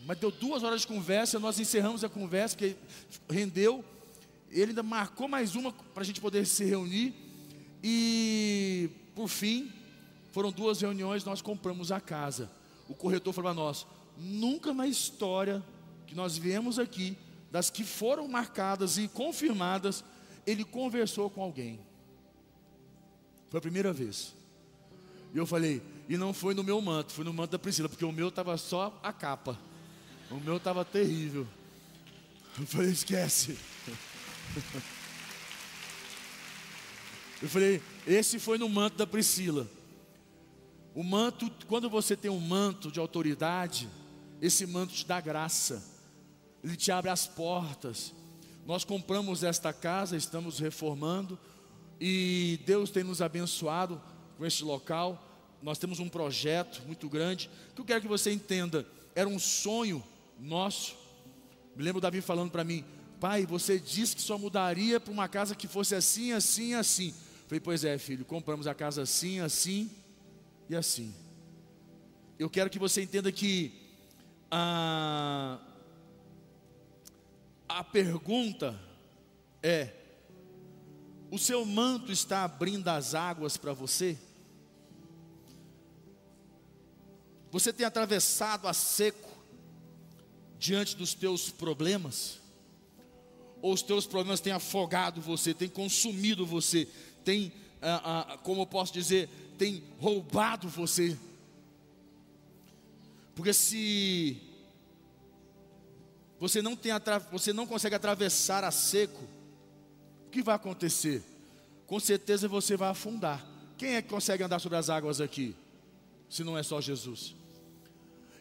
Mas 0.07 0.19
deu 0.19 0.31
duas 0.31 0.63
horas 0.63 0.83
de 0.83 0.87
conversa, 0.87 1.39
nós 1.39 1.59
encerramos 1.59 2.05
a 2.05 2.09
conversa, 2.09 2.57
que 2.57 2.77
rendeu. 3.29 3.85
Ele 4.51 4.71
ainda 4.71 4.83
marcou 4.83 5.27
mais 5.27 5.55
uma 5.57 5.73
para 5.73 6.03
a 6.03 6.07
gente 6.07 6.21
poder 6.21 6.47
se 6.47 6.65
reunir. 6.65 7.15
E 7.83 8.91
por 9.15 9.29
fim, 9.29 9.73
foram 10.33 10.51
duas 10.51 10.81
reuniões, 10.81 11.25
nós 11.25 11.41
compramos 11.41 11.91
a 11.91 12.01
casa. 12.01 12.51
O 12.89 12.95
corretor 12.95 13.33
falou 13.33 13.53
para 13.53 13.63
nós: 13.63 13.87
nunca 14.19 14.75
na 14.75 14.87
história 14.87 15.63
que 16.07 16.15
nós 16.15 16.37
viemos 16.37 16.79
aqui 16.79 17.17
das 17.51 17.71
que 17.71 17.85
foram 17.85 18.29
marcadas 18.29 18.99
e 18.99 19.09
confirmadas, 19.09 20.05
ele 20.47 20.65
conversou 20.65 21.31
com 21.31 21.43
alguém. 21.43 21.81
Foi 23.49 23.59
a 23.59 23.61
primeira 23.61 23.93
vez. 23.93 24.35
E 25.33 25.39
eu 25.39 25.47
falei, 25.47 25.81
e 26.09 26.17
não 26.17 26.33
foi 26.33 26.53
no 26.53 26.63
meu 26.63 26.81
manto, 26.81 27.13
foi 27.13 27.25
no 27.25 27.33
manto 27.33 27.53
da 27.53 27.59
Priscila, 27.59 27.89
porque 27.89 28.05
o 28.05 28.13
meu 28.13 28.29
estava 28.29 28.57
só 28.57 28.99
a 29.03 29.13
capa. 29.13 29.59
O 30.35 30.41
meu 30.41 30.57
estava 30.57 30.85
terrível. 30.85 31.47
Eu 32.59 32.67
falei, 32.67 32.91
esquece. 32.91 33.57
Eu 37.41 37.49
falei, 37.49 37.81
esse 38.05 38.41
foi 38.41 38.59
no 38.59 38.69
manto 38.69 38.97
da 38.97 39.07
Priscila. 39.07 39.69
O 40.93 41.05
manto, 41.05 41.49
quando 41.69 41.89
você 41.89 42.17
tem 42.17 42.33
um 42.33 42.41
manto 42.41 42.91
de 42.91 42.99
autoridade, 42.99 43.89
esse 44.43 44.67
manto 44.67 44.93
te 44.93 45.07
dá 45.07 45.21
graça, 45.21 45.85
ele 46.65 46.75
te 46.75 46.91
abre 46.91 47.13
as 47.13 47.29
portas. 47.29 48.13
Nós 48.67 48.83
compramos 48.83 49.45
esta 49.45 49.73
casa, 49.73 50.17
estamos 50.17 50.59
reformando, 50.59 51.39
e 52.01 52.59
Deus 52.67 52.91
tem 52.91 53.05
nos 53.05 53.23
abençoado 53.23 54.03
com 54.37 54.45
este 54.45 54.65
local. 54.65 55.57
Nós 55.63 55.79
temos 55.79 56.01
um 56.01 56.09
projeto 56.09 56.83
muito 56.87 57.09
grande, 57.09 57.49
que 57.73 57.81
eu 57.81 57.85
quero 57.85 58.01
que 58.01 58.09
você 58.09 58.33
entenda, 58.33 58.85
era 59.15 59.29
um 59.29 59.39
sonho 59.39 60.03
nosso. 60.39 60.97
Me 61.77 61.83
lembro 61.83 62.01
Davi 62.01 62.21
falando 62.21 62.51
para 62.51 62.65
mim, 62.65 62.85
pai, 63.21 63.47
você 63.47 63.79
disse 63.79 64.15
que 64.15 64.23
só 64.23 64.39
mudaria 64.39 65.01
para 65.01 65.13
uma 65.13 65.29
casa 65.29 65.55
que 65.55 65.67
fosse 65.67 65.95
assim, 65.95 66.33
assim, 66.33 66.75
assim. 66.75 67.15
Falei, 67.47 67.61
pois 67.61 67.85
é, 67.85 67.99
filho, 67.99 68.25
compramos 68.25 68.67
a 68.67 68.75
casa 68.75 69.03
assim, 69.03 69.41
assim 69.41 69.91
e 70.69 70.77
assim. 70.77 71.15
Eu 72.39 72.51
quero 72.51 72.71
que 72.71 72.79
você 72.79 73.03
entenda 73.03 73.31
que 73.31 73.73
a, 74.51 75.59
a 77.69 77.85
pergunta 77.85 78.79
é: 79.63 79.93
o 81.31 81.39
seu 81.39 81.65
manto 81.65 82.13
está 82.13 82.45
abrindo 82.45 82.89
as 82.89 83.15
águas 83.15 83.57
para 83.57 83.73
você? 83.73 84.19
Você 87.51 87.73
tem 87.73 87.87
atravessado 87.87 88.67
a 88.67 88.73
seco 88.73 89.34
diante 90.65 90.97
dos 90.97 91.13
teus 91.13 91.51
problemas? 91.51 92.39
Ou 93.61 93.75
os 93.75 93.83
teus 93.83 94.07
problemas 94.07 94.41
têm 94.41 94.53
afogado 94.53 95.21
você, 95.21 95.53
têm 95.53 95.69
consumido 95.69 96.47
você, 96.47 96.89
têm, 97.23 97.53
ah, 97.83 98.29
ah, 98.33 98.39
como 98.39 98.63
eu 98.63 98.67
posso 98.67 98.91
dizer, 98.91 99.29
tem 99.59 99.83
roubado 100.01 100.67
você. 100.67 101.19
Porque 103.35 103.53
se 103.53 104.41
você 106.41 106.63
não, 106.63 106.75
tem 106.75 106.93
você 107.31 107.53
não 107.53 107.67
consegue 107.67 107.95
atravessar 107.95 108.65
a 108.65 108.71
seco, 108.71 109.23
o 110.27 110.31
que 110.31 110.43
vai 110.43 110.55
acontecer? 110.55 111.23
Com 111.87 112.01
certeza 112.01 112.49
você 112.49 112.75
vai 112.75 112.89
afundar. 112.89 113.47
Quem 113.77 113.97
é 113.97 114.03
que 114.03 114.09
consegue 114.09 114.43
andar 114.43 114.61
sobre 114.61 114.79
as 114.79 114.89
águas 114.89 115.21
aqui? 115.21 115.55
Se 116.31 116.43
não 116.43 116.57
é 116.57 116.63
só 116.63 116.81
Jesus. 116.81 117.35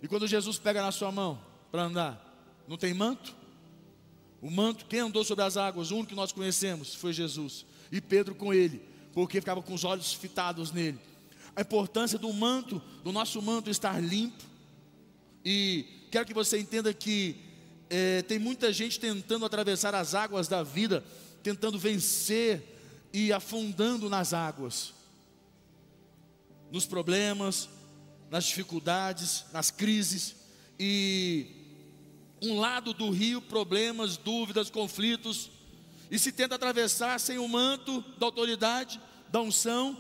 E 0.02 0.08
quando 0.08 0.26
Jesus 0.26 0.58
pega 0.58 0.82
na 0.82 0.92
sua 0.92 1.12
mão 1.12 1.53
para 1.74 1.86
andar, 1.86 2.64
não 2.68 2.78
tem 2.78 2.94
manto? 2.94 3.36
O 4.40 4.52
manto, 4.52 4.86
quem 4.86 5.00
andou 5.00 5.24
sobre 5.24 5.44
as 5.44 5.58
águas, 5.58 5.90
o 5.90 5.96
único 5.96 6.10
que 6.10 6.16
nós 6.16 6.32
conhecemos 6.32 6.94
foi 6.94 7.12
Jesus. 7.12 7.66
E 7.92 8.00
Pedro 8.00 8.36
com 8.36 8.54
ele 8.54 8.94
porque 9.12 9.42
ficava 9.42 9.60
com 9.60 9.74
os 9.74 9.84
olhos 9.84 10.14
fitados 10.14 10.72
nele. 10.72 11.00
A 11.56 11.62
importância 11.62 12.20
do 12.20 12.32
manto, 12.32 12.80
do 13.04 13.12
nosso 13.12 13.42
manto 13.42 13.72
estar 13.72 14.00
limpo. 14.00 14.44
E 15.44 16.08
quero 16.12 16.28
que 16.28 16.34
você 16.34 16.60
entenda 16.60 16.94
que 16.94 17.38
é, 17.90 18.22
tem 18.22 18.38
muita 18.38 18.72
gente 18.72 19.00
tentando 19.00 19.44
atravessar 19.44 19.96
as 19.96 20.14
águas 20.14 20.48
da 20.48 20.62
vida, 20.62 21.04
tentando 21.42 21.80
vencer 21.80 22.62
e 23.12 23.34
afundando 23.34 24.12
nas 24.12 24.32
águas, 24.32 24.94
nos 26.72 26.86
problemas, 26.86 27.68
nas 28.30 28.44
dificuldades, 28.46 29.46
nas 29.52 29.72
crises. 29.72 30.36
E 30.80 31.63
um 32.44 32.60
lado 32.60 32.94
do 32.94 33.10
rio, 33.10 33.42
problemas, 33.42 34.18
dúvidas, 34.18 34.70
conflitos, 34.70 35.50
e 36.12 36.20
se 36.20 36.32
tenta 36.32 36.56
atravessar 36.56 37.18
sem 37.20 37.38
o 37.38 37.48
manto 37.48 38.02
da 38.20 38.26
autoridade, 38.26 39.00
da 39.32 39.40
unção 39.40 39.98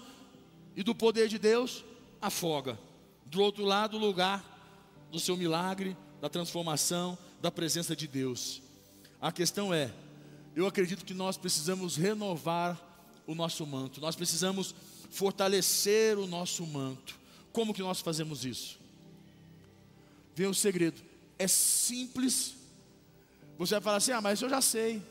e 0.75 0.83
do 0.83 0.93
poder 0.93 1.29
de 1.29 1.39
Deus, 1.39 1.85
afoga. 2.21 2.77
Do 3.25 3.41
outro 3.41 3.63
lado, 3.63 3.95
o 3.95 3.99
lugar 3.99 4.43
do 5.09 5.19
seu 5.19 5.37
milagre, 5.37 5.95
da 6.19 6.27
transformação, 6.27 7.17
da 7.41 7.49
presença 7.49 7.95
de 7.95 8.07
Deus. 8.07 8.61
A 9.21 9.31
questão 9.31 9.73
é, 9.73 9.93
eu 10.53 10.67
acredito 10.67 11.05
que 11.05 11.13
nós 11.13 11.37
precisamos 11.37 11.95
renovar 11.95 12.79
o 13.25 13.33
nosso 13.33 13.65
manto, 13.65 14.01
nós 14.01 14.17
precisamos 14.17 14.75
fortalecer 15.09 16.17
o 16.17 16.27
nosso 16.27 16.65
manto. 16.67 17.17
Como 17.53 17.73
que 17.73 17.81
nós 17.81 18.01
fazemos 18.01 18.43
isso? 18.43 18.77
Vem 20.35 20.47
o 20.47 20.53
segredo, 20.53 21.01
é 21.43 21.47
simples. 21.47 22.55
Você 23.57 23.75
vai 23.75 23.81
falar 23.81 23.97
assim: 23.97 24.11
ah, 24.11 24.21
mas 24.21 24.41
eu 24.41 24.49
já 24.49 24.61
sei. 24.61 25.01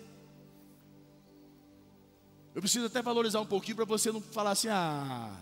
Eu 2.54 2.60
preciso 2.60 2.86
até 2.86 3.00
valorizar 3.00 3.40
um 3.40 3.46
pouquinho 3.46 3.76
para 3.76 3.84
você 3.84 4.12
não 4.12 4.20
falar 4.20 4.50
assim, 4.50 4.68
ah, 4.68 5.34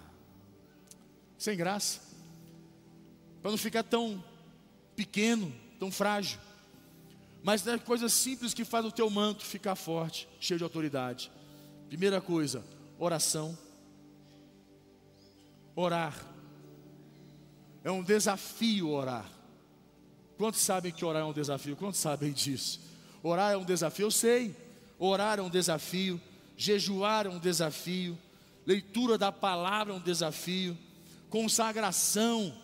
sem 1.37 1.57
graça. 1.57 2.01
Para 3.43 3.51
não 3.51 3.59
ficar 3.59 3.83
tão 3.83 4.23
pequeno, 4.95 5.53
tão 5.79 5.91
frágil. 5.91 6.39
Mas 7.43 7.67
é 7.67 7.79
coisas 7.79 8.13
simples 8.13 8.55
que 8.55 8.65
faz 8.65 8.85
o 8.85 8.93
teu 8.93 9.09
manto 9.11 9.45
ficar 9.45 9.75
forte, 9.75 10.29
cheio 10.39 10.59
de 10.59 10.65
autoridade. 10.65 11.33
Primeira 11.89 12.21
coisa, 12.21 12.65
oração. 12.99 13.59
Orar. 15.75 16.15
É 17.83 17.91
um 17.91 18.03
desafio 18.03 18.91
orar. 18.91 19.40
Quantos 20.41 20.63
sabem 20.63 20.91
que 20.91 21.05
orar 21.05 21.21
é 21.21 21.25
um 21.27 21.35
desafio? 21.35 21.77
Quantos 21.77 22.01
sabem 22.01 22.33
disso? 22.33 22.81
Orar 23.23 23.53
é 23.53 23.59
um 23.59 23.63
desafio, 23.63 24.07
eu 24.07 24.11
sei. 24.11 24.57
Orar 24.99 25.39
é 25.39 25.43
um 25.43 25.51
desafio. 25.51 26.19
Jejuar 26.57 27.27
é 27.27 27.29
um 27.29 27.39
desafio, 27.39 28.19
leitura 28.67 29.19
da 29.19 29.31
palavra 29.31 29.93
é 29.93 29.97
um 29.97 30.01
desafio, 30.01 30.77
consagração 31.29 32.55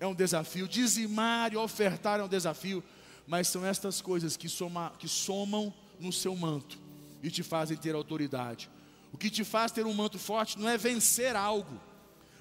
é 0.00 0.06
um 0.08 0.14
desafio, 0.14 0.66
dizimar 0.66 1.52
e 1.52 1.56
ofertar 1.56 2.18
é 2.18 2.24
um 2.24 2.28
desafio, 2.28 2.82
mas 3.28 3.46
são 3.46 3.64
estas 3.64 4.00
coisas 4.00 4.36
que, 4.36 4.48
soma, 4.48 4.92
que 4.98 5.06
somam 5.06 5.72
no 6.00 6.12
seu 6.12 6.34
manto 6.34 6.78
e 7.22 7.30
te 7.30 7.44
fazem 7.44 7.76
ter 7.76 7.94
autoridade. 7.94 8.68
O 9.12 9.16
que 9.16 9.30
te 9.30 9.44
faz 9.44 9.70
ter 9.70 9.86
um 9.86 9.94
manto 9.94 10.18
forte 10.18 10.58
não 10.58 10.68
é 10.68 10.76
vencer 10.76 11.36
algo, 11.36 11.80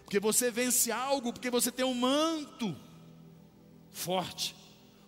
porque 0.04 0.20
você 0.20 0.50
vence 0.50 0.92
algo 0.92 1.32
porque 1.32 1.52
você 1.52 1.72
tem 1.72 1.86
um 1.86 1.94
manto 1.94 2.76
forte, 3.92 4.56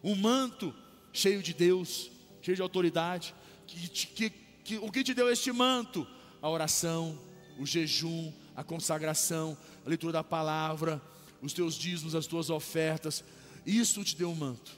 um 0.04 0.16
manto 0.16 0.74
cheio 1.14 1.42
de 1.42 1.54
Deus, 1.54 2.12
cheio 2.42 2.56
de 2.56 2.62
autoridade, 2.62 3.36
que, 3.68 3.88
que, 3.90 4.30
que, 4.64 4.78
o 4.78 4.92
que 4.92 5.04
te 5.04 5.14
deu 5.14 5.32
este 5.32 5.52
manto? 5.52 6.06
A 6.42 6.50
oração, 6.50 7.18
o 7.60 7.66
jejum, 7.66 8.32
a 8.56 8.64
consagração, 8.64 9.58
a 9.86 9.90
leitura 9.90 10.14
da 10.14 10.24
palavra, 10.24 11.02
os 11.42 11.54
teus 11.54 11.76
dízimos, 11.76 12.16
as 12.16 12.28
tuas 12.28 12.50
ofertas. 12.50 13.24
Isso 13.66 14.04
te 14.04 14.16
deu 14.16 14.30
um 14.32 14.36
manto. 14.36 14.72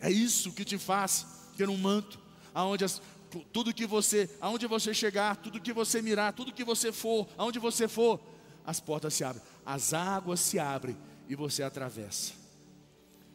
É 0.00 0.10
isso 0.10 0.52
que 0.52 0.64
te 0.64 0.78
faz 0.78 1.26
ter 1.56 1.68
um 1.68 1.76
manto, 1.76 2.18
aonde 2.54 2.84
as, 2.84 3.00
tudo 3.52 3.72
que 3.72 3.86
você, 3.86 4.28
aonde 4.40 4.66
você 4.66 4.92
chegar, 4.92 5.36
tudo 5.36 5.60
que 5.60 5.72
você 5.72 6.02
mirar, 6.02 6.32
tudo 6.32 6.52
que 6.52 6.64
você 6.64 6.90
for, 6.92 7.28
aonde 7.36 7.58
você 7.58 7.86
for, 7.86 8.20
as 8.66 8.80
portas 8.80 9.14
se 9.14 9.24
abrem, 9.24 9.42
as 9.64 9.94
águas 9.94 10.40
se 10.40 10.58
abrem 10.58 10.96
e 11.28 11.34
você 11.34 11.62
atravessa. 11.62 12.41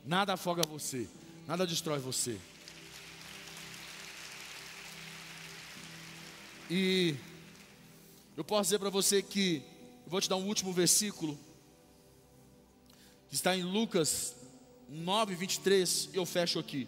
Nada 0.07 0.35
afoga 0.35 0.63
você, 0.63 1.05
nada 1.45 1.67
destrói 1.67 1.99
você. 1.99 2.39
E 6.71 7.13
eu 8.37 8.43
posso 8.45 8.63
dizer 8.63 8.79
para 8.79 8.89
você 8.89 9.21
que, 9.21 9.61
eu 10.05 10.09
vou 10.09 10.21
te 10.21 10.29
dar 10.29 10.37
um 10.37 10.47
último 10.47 10.71
versículo, 10.71 11.37
que 13.27 13.35
está 13.35 13.53
em 13.53 13.63
Lucas 13.63 14.33
9, 14.87 15.35
23, 15.35 16.11
e 16.13 16.15
eu 16.15 16.25
fecho 16.25 16.57
aqui, 16.57 16.87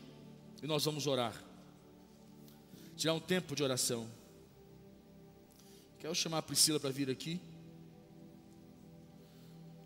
e 0.63 0.65
nós 0.65 0.85
vamos 0.85 1.05
orar. 1.05 1.33
Tirar 2.95 3.15
um 3.15 3.19
tempo 3.19 3.53
de 3.53 3.61
oração. 3.61 4.09
Quero 5.99 6.15
chamar 6.15 6.37
a 6.37 6.41
Priscila 6.41 6.79
para 6.79 6.89
vir 6.89 7.09
aqui. 7.09 7.37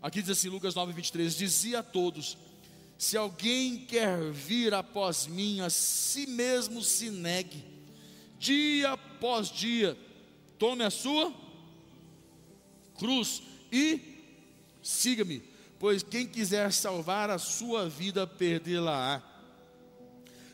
Aqui 0.00 0.22
diz 0.22 0.30
assim, 0.30 0.48
Lucas 0.48 0.76
9, 0.76 0.92
23: 0.92 1.36
Dizia 1.36 1.80
a 1.80 1.82
todos: 1.82 2.38
Se 3.04 3.18
alguém 3.18 3.84
quer 3.84 4.32
vir 4.32 4.72
após 4.72 5.26
mim, 5.26 5.60
a 5.60 5.68
si 5.68 6.26
mesmo 6.26 6.80
se 6.80 7.10
negue 7.10 7.62
dia 8.38 8.92
após 8.92 9.50
dia, 9.50 9.94
tome 10.58 10.82
a 10.82 10.88
sua 10.88 11.30
cruz 12.96 13.42
e 13.70 14.00
siga-me, 14.82 15.42
pois 15.78 16.02
quem 16.02 16.26
quiser 16.26 16.72
salvar 16.72 17.28
a 17.28 17.36
sua 17.36 17.90
vida, 17.90 18.26
perdê-la-á. 18.26 19.22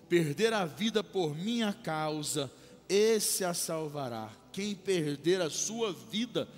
Perder 0.09 0.53
a 0.53 0.67
vida 0.67 1.05
por 1.05 1.37
minha 1.37 1.73
causa, 1.73 2.51
esse 2.89 3.45
a 3.45 3.55
salvará. 3.55 4.29
Quem 4.53 4.75
perder 4.75 5.41
a 5.41 5.51
sua 5.51 5.93
vida 5.93 6.49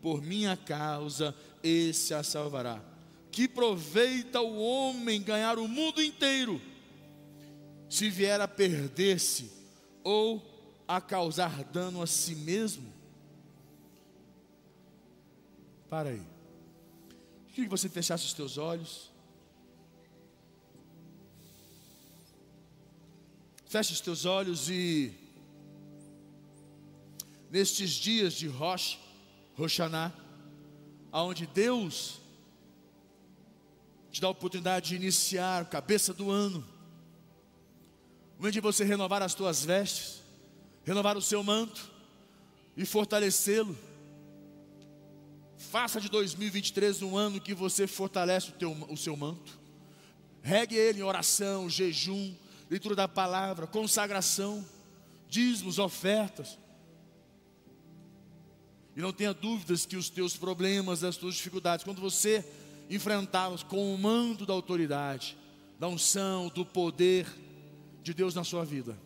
por 0.00 0.22
minha 0.22 0.56
causa, 0.56 1.36
esse 1.62 2.14
a 2.14 2.22
salvará. 2.22 2.91
Que 3.32 3.48
proveita 3.48 4.42
o 4.42 4.60
homem 4.60 5.22
ganhar 5.22 5.58
o 5.58 5.66
mundo 5.66 6.02
inteiro, 6.02 6.60
se 7.88 8.10
vier 8.10 8.38
a 8.40 8.46
perder-se 8.46 9.50
ou 10.04 10.40
a 10.86 11.00
causar 11.00 11.64
dano 11.64 12.02
a 12.02 12.06
si 12.06 12.34
mesmo? 12.34 12.92
Para 15.88 16.10
aí. 16.10 16.22
Queria 17.48 17.64
que 17.64 17.70
você 17.70 17.88
fechasse 17.88 18.24
os 18.26 18.34
teus 18.34 18.58
olhos. 18.58 19.10
Feche 23.66 23.94
os 23.94 24.00
teus 24.00 24.26
olhos 24.26 24.68
e 24.68 25.12
nestes 27.50 27.90
dias 27.90 28.32
de 28.32 28.46
Rosh, 28.46 28.98
Roshaná, 29.54 30.10
aonde 31.10 31.46
Deus 31.46 32.21
te 34.12 34.20
dá 34.20 34.26
a 34.26 34.30
oportunidade 34.30 34.90
de 34.90 34.96
iniciar, 34.96 35.64
cabeça 35.70 36.12
do 36.12 36.30
ano, 36.30 36.62
momento 38.38 38.52
de 38.52 38.60
você 38.60 38.84
renovar 38.84 39.22
as 39.22 39.32
tuas 39.32 39.64
vestes, 39.64 40.20
renovar 40.84 41.16
o 41.16 41.22
seu 41.22 41.42
manto 41.42 41.90
e 42.76 42.84
fortalecê-lo. 42.84 43.76
Faça 45.56 45.98
de 45.98 46.10
2023 46.10 47.00
um 47.00 47.16
ano 47.16 47.40
que 47.40 47.54
você 47.54 47.86
fortalece 47.86 48.50
o, 48.50 48.52
teu, 48.52 48.72
o 48.90 48.96
seu 48.96 49.16
manto. 49.16 49.58
Regue 50.42 50.76
ele 50.76 51.00
em 51.00 51.04
oração, 51.04 51.70
jejum, 51.70 52.34
leitura 52.68 52.94
da 52.94 53.08
palavra, 53.08 53.66
consagração, 53.66 54.62
dízimos, 55.26 55.78
ofertas. 55.78 56.58
E 58.94 59.00
não 59.00 59.12
tenha 59.12 59.32
dúvidas 59.32 59.86
que 59.86 59.96
os 59.96 60.10
teus 60.10 60.36
problemas, 60.36 61.02
as 61.02 61.16
tuas 61.16 61.36
dificuldades, 61.36 61.84
quando 61.84 62.00
você 62.00 62.44
enfrentá-los 62.94 63.62
com 63.62 63.94
o 63.94 63.98
manto 63.98 64.44
da 64.44 64.52
autoridade, 64.52 65.36
da 65.78 65.88
unção, 65.88 66.48
do 66.48 66.64
poder 66.64 67.26
de 68.02 68.12
Deus 68.12 68.34
na 68.34 68.44
sua 68.44 68.64
vida, 68.64 68.98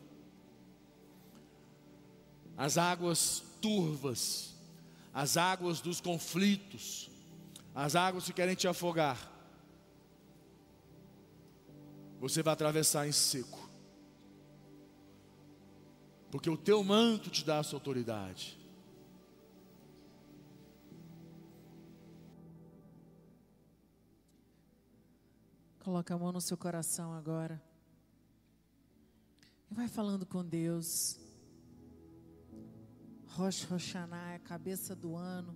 as 2.57 2.79
águas 2.79 3.43
turvas, 3.61 4.55
as 5.13 5.37
águas 5.37 5.81
dos 5.81 6.01
conflitos, 6.01 7.11
as 7.75 7.95
águas 7.95 8.25
que 8.25 8.33
querem 8.33 8.55
te 8.55 8.67
afogar, 8.67 9.33
você 12.19 12.43
vai 12.43 12.55
atravessar 12.55 13.07
em 13.07 13.13
seco, 13.13 13.69
porque 16.31 16.49
o 16.49 16.57
teu 16.57 16.83
manto 16.83 17.31
te 17.31 17.45
dá 17.45 17.59
essa 17.59 17.77
autoridade. 17.77 18.56
Coloca 25.87 26.13
a 26.13 26.19
mão 26.19 26.33
no 26.33 26.41
seu 26.41 26.57
coração 26.57 27.13
agora. 27.13 27.63
E 29.71 29.73
vai 29.73 29.87
falando 29.87 30.27
com 30.27 30.45
Deus. 30.45 31.17
Rosh 33.29 33.63
Hashanah 33.63 34.33
é 34.33 34.35
a 34.35 34.41
cabeça 34.41 34.97
do 34.97 35.15
ano. 35.15 35.55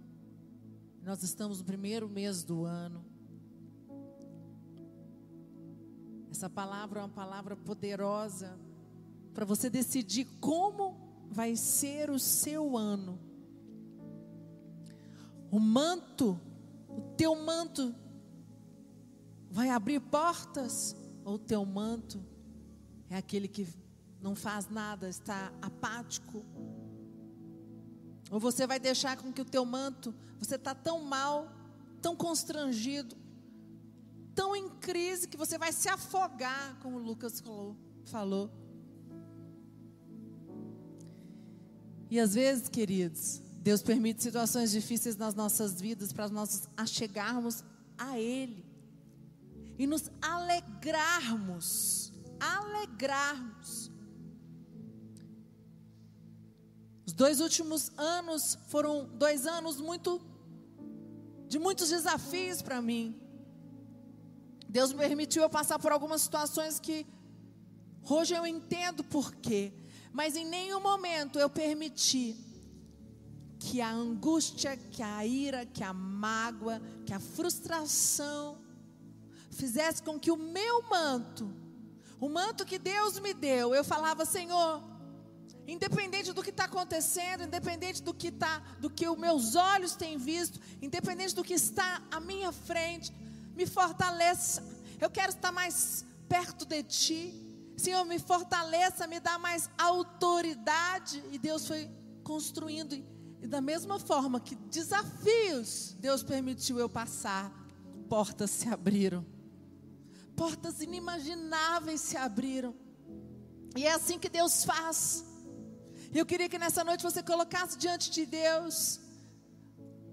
Nós 1.03 1.25
estamos 1.25 1.59
no 1.59 1.65
primeiro 1.65 2.09
mês 2.09 2.45
do 2.45 2.65
ano. 2.65 3.05
Essa 6.31 6.49
palavra 6.49 7.01
é 7.01 7.03
uma 7.03 7.09
palavra 7.09 7.57
poderosa 7.57 8.57
para 9.35 9.45
você 9.45 9.69
decidir 9.69 10.27
como 10.39 11.27
vai 11.29 11.57
ser 11.57 12.09
o 12.09 12.21
seu 12.21 12.79
ano. 12.79 13.19
O 15.51 15.59
manto, 15.59 16.41
o 16.89 17.01
teu 17.17 17.35
manto 17.35 17.93
vai 19.51 19.69
abrir 19.69 20.01
portas 20.01 20.95
ou 21.25 21.39
teu 21.39 21.65
manto 21.67 22.25
é 23.11 23.17
aquele 23.17 23.49
que 23.49 23.67
não 24.23 24.37
faz 24.37 24.71
nada, 24.71 25.09
está 25.09 25.53
apático? 25.61 26.45
Ou 28.31 28.39
você 28.39 28.67
vai 28.67 28.79
deixar 28.79 29.17
com 29.17 29.33
que 29.33 29.43
o 29.43 29.45
teu 29.45 29.65
manto, 29.65 30.15
você 30.39 30.55
está 30.55 30.75
tão 30.75 31.03
mal, 31.03 31.51
tão 32.01 32.15
constrangido, 32.15 33.17
tão 34.33 34.55
em 34.55 34.69
crise 34.69 35.27
que 35.27 35.37
você 35.37 35.59
vai 35.59 35.73
se 35.73 35.89
afogar, 35.89 36.79
como 36.81 36.99
o 36.99 37.03
Lucas 37.03 37.41
falou. 37.41 37.77
falou. 38.05 38.51
E 42.09 42.21
às 42.21 42.35
vezes, 42.35 42.69
queridos, 42.69 43.43
Deus 43.57 43.83
permite 43.83 44.23
situações 44.23 44.71
difíceis 44.71 45.17
nas 45.17 45.35
nossas 45.35 45.81
vidas 45.81 46.13
para 46.13 46.29
nós 46.29 46.69
achegarmos 46.77 47.65
a 47.99 48.19
Ele 48.19 48.70
e 49.81 49.87
nos 49.87 50.11
alegrarmos, 50.21 52.13
alegrarmos. 52.39 53.91
Os 57.07 57.15
dois 57.15 57.41
últimos 57.41 57.91
anos 57.97 58.59
foram 58.69 59.09
dois 59.15 59.47
anos 59.47 59.81
muito 59.81 60.21
de 61.49 61.59
muitos 61.59 61.89
desafios 61.89 62.61
para 62.61 62.83
mim. 62.83 63.19
Deus 64.69 64.93
me 64.93 64.99
permitiu 64.99 65.43
eu 65.43 65.49
passar 65.49 65.79
por 65.79 65.93
algumas 65.93 66.21
situações 66.21 66.79
que 66.79 67.07
hoje 68.07 68.35
eu 68.35 68.47
entendo 68.47 69.03
por 69.03 69.35
quê, 69.37 69.73
mas 70.13 70.37
em 70.37 70.45
nenhum 70.45 70.83
momento 70.83 71.39
eu 71.39 71.49
permiti 71.49 72.37
que 73.59 73.81
a 73.81 73.91
angústia, 73.91 74.77
que 74.77 75.03
a 75.03 75.25
ira, 75.25 75.65
que 75.65 75.83
a 75.83 75.95
mágoa, 75.95 76.83
que 77.07 77.15
a 77.15 77.19
frustração 77.19 78.69
fizesse 79.61 80.03
com 80.03 80.19
que 80.19 80.31
o 80.31 80.37
meu 80.37 80.83
manto, 80.89 81.53
o 82.19 82.29
manto 82.29 82.65
que 82.65 82.79
Deus 82.79 83.21
me 83.21 83.35
deu, 83.35 83.75
eu 83.75 83.85
falava, 83.85 84.25
Senhor, 84.25 84.83
independente 85.67 86.33
do 86.33 86.43
que 86.43 86.51
está 86.51 86.65
acontecendo, 86.65 87.45
independente 87.45 88.03
do 88.03 88.15
que 88.15 88.29
está, 88.29 88.59
do 88.81 88.89
que 88.89 89.07
os 89.07 89.19
meus 89.19 89.55
olhos 89.55 89.95
têm 89.95 90.17
visto, 90.17 90.59
independente 90.81 91.35
do 91.35 91.45
que 91.45 91.55
está 91.55 92.03
à 92.11 92.19
minha 92.21 92.51
frente, 92.53 93.13
me 93.55 93.67
fortaleça. 93.67 94.67
Eu 94.99 95.11
quero 95.11 95.33
estar 95.33 95.53
mais 95.53 96.05
perto 96.29 96.65
de 96.65 96.83
Ti. 96.83 97.23
Senhor, 97.77 98.05
me 98.05 98.19
fortaleça, 98.19 99.07
me 99.07 99.21
dá 99.21 99.39
mais 99.39 99.69
autoridade. 99.79 101.23
E 101.31 101.39
Deus 101.39 101.67
foi 101.67 101.91
construindo. 102.25 102.95
E 102.95 103.47
da 103.47 103.61
mesma 103.61 103.99
forma 103.99 104.41
que 104.41 104.55
desafios 104.55 105.97
Deus 105.99 106.23
permitiu 106.23 106.79
eu 106.79 106.89
passar, 106.89 107.51
portas 108.09 108.51
se 108.51 108.69
abriram 108.69 109.40
portas 110.37 110.81
inimagináveis 110.81 112.01
se 112.01 112.17
abriram. 112.17 112.75
E 113.77 113.87
é 113.87 113.93
assim 113.93 114.19
que 114.19 114.29
Deus 114.29 114.65
faz. 114.65 115.25
Eu 116.13 116.27
queria 116.27 116.49
que 116.49 116.59
nessa 116.59 116.83
noite 116.83 117.03
você 117.03 117.23
colocasse 117.23 117.79
diante 117.79 118.11
de 118.11 118.27
Deus, 118.27 119.01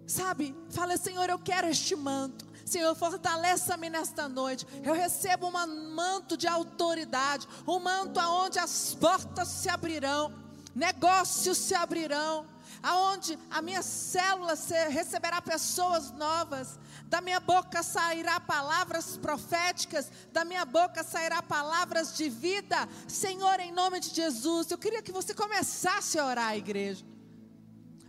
sabe? 0.05 0.55
Fala, 0.69 0.95
Senhor, 0.95 1.27
eu 1.29 1.39
quero 1.39 1.67
este 1.67 1.95
manto. 1.95 2.45
Senhor, 2.65 2.93
fortaleça-me 2.95 3.89
nesta 3.89 4.27
noite. 4.27 4.67
Eu 4.83 4.93
recebo 4.93 5.47
um 5.47 5.95
manto 5.95 6.37
de 6.37 6.47
autoridade, 6.47 7.47
um 7.65 7.79
manto 7.79 8.19
aonde 8.19 8.59
as 8.59 8.93
portas 8.93 9.47
se 9.47 9.69
abrirão, 9.69 10.33
negócios 10.75 11.57
se 11.57 11.73
abrirão, 11.73 12.45
aonde 12.81 13.37
a 13.49 13.61
minha 13.61 13.81
célula 13.81 14.53
receberá 14.89 15.41
pessoas 15.41 16.11
novas, 16.11 16.79
da 17.05 17.21
minha 17.21 17.39
boca 17.39 17.81
sairá 17.83 18.39
palavras 18.39 19.17
proféticas, 19.17 20.11
da 20.31 20.43
minha 20.43 20.65
boca 20.65 21.03
sairá 21.03 21.41
palavras 21.41 22.15
de 22.15 22.29
vida. 22.29 22.87
Senhor, 23.07 23.59
em 23.59 23.71
nome 23.71 23.99
de 23.99 24.13
Jesus, 24.13 24.69
eu 24.71 24.77
queria 24.77 25.01
que 25.01 25.11
você 25.11 25.33
começasse 25.33 26.19
a 26.19 26.25
orar, 26.25 26.55
igreja. 26.55 27.05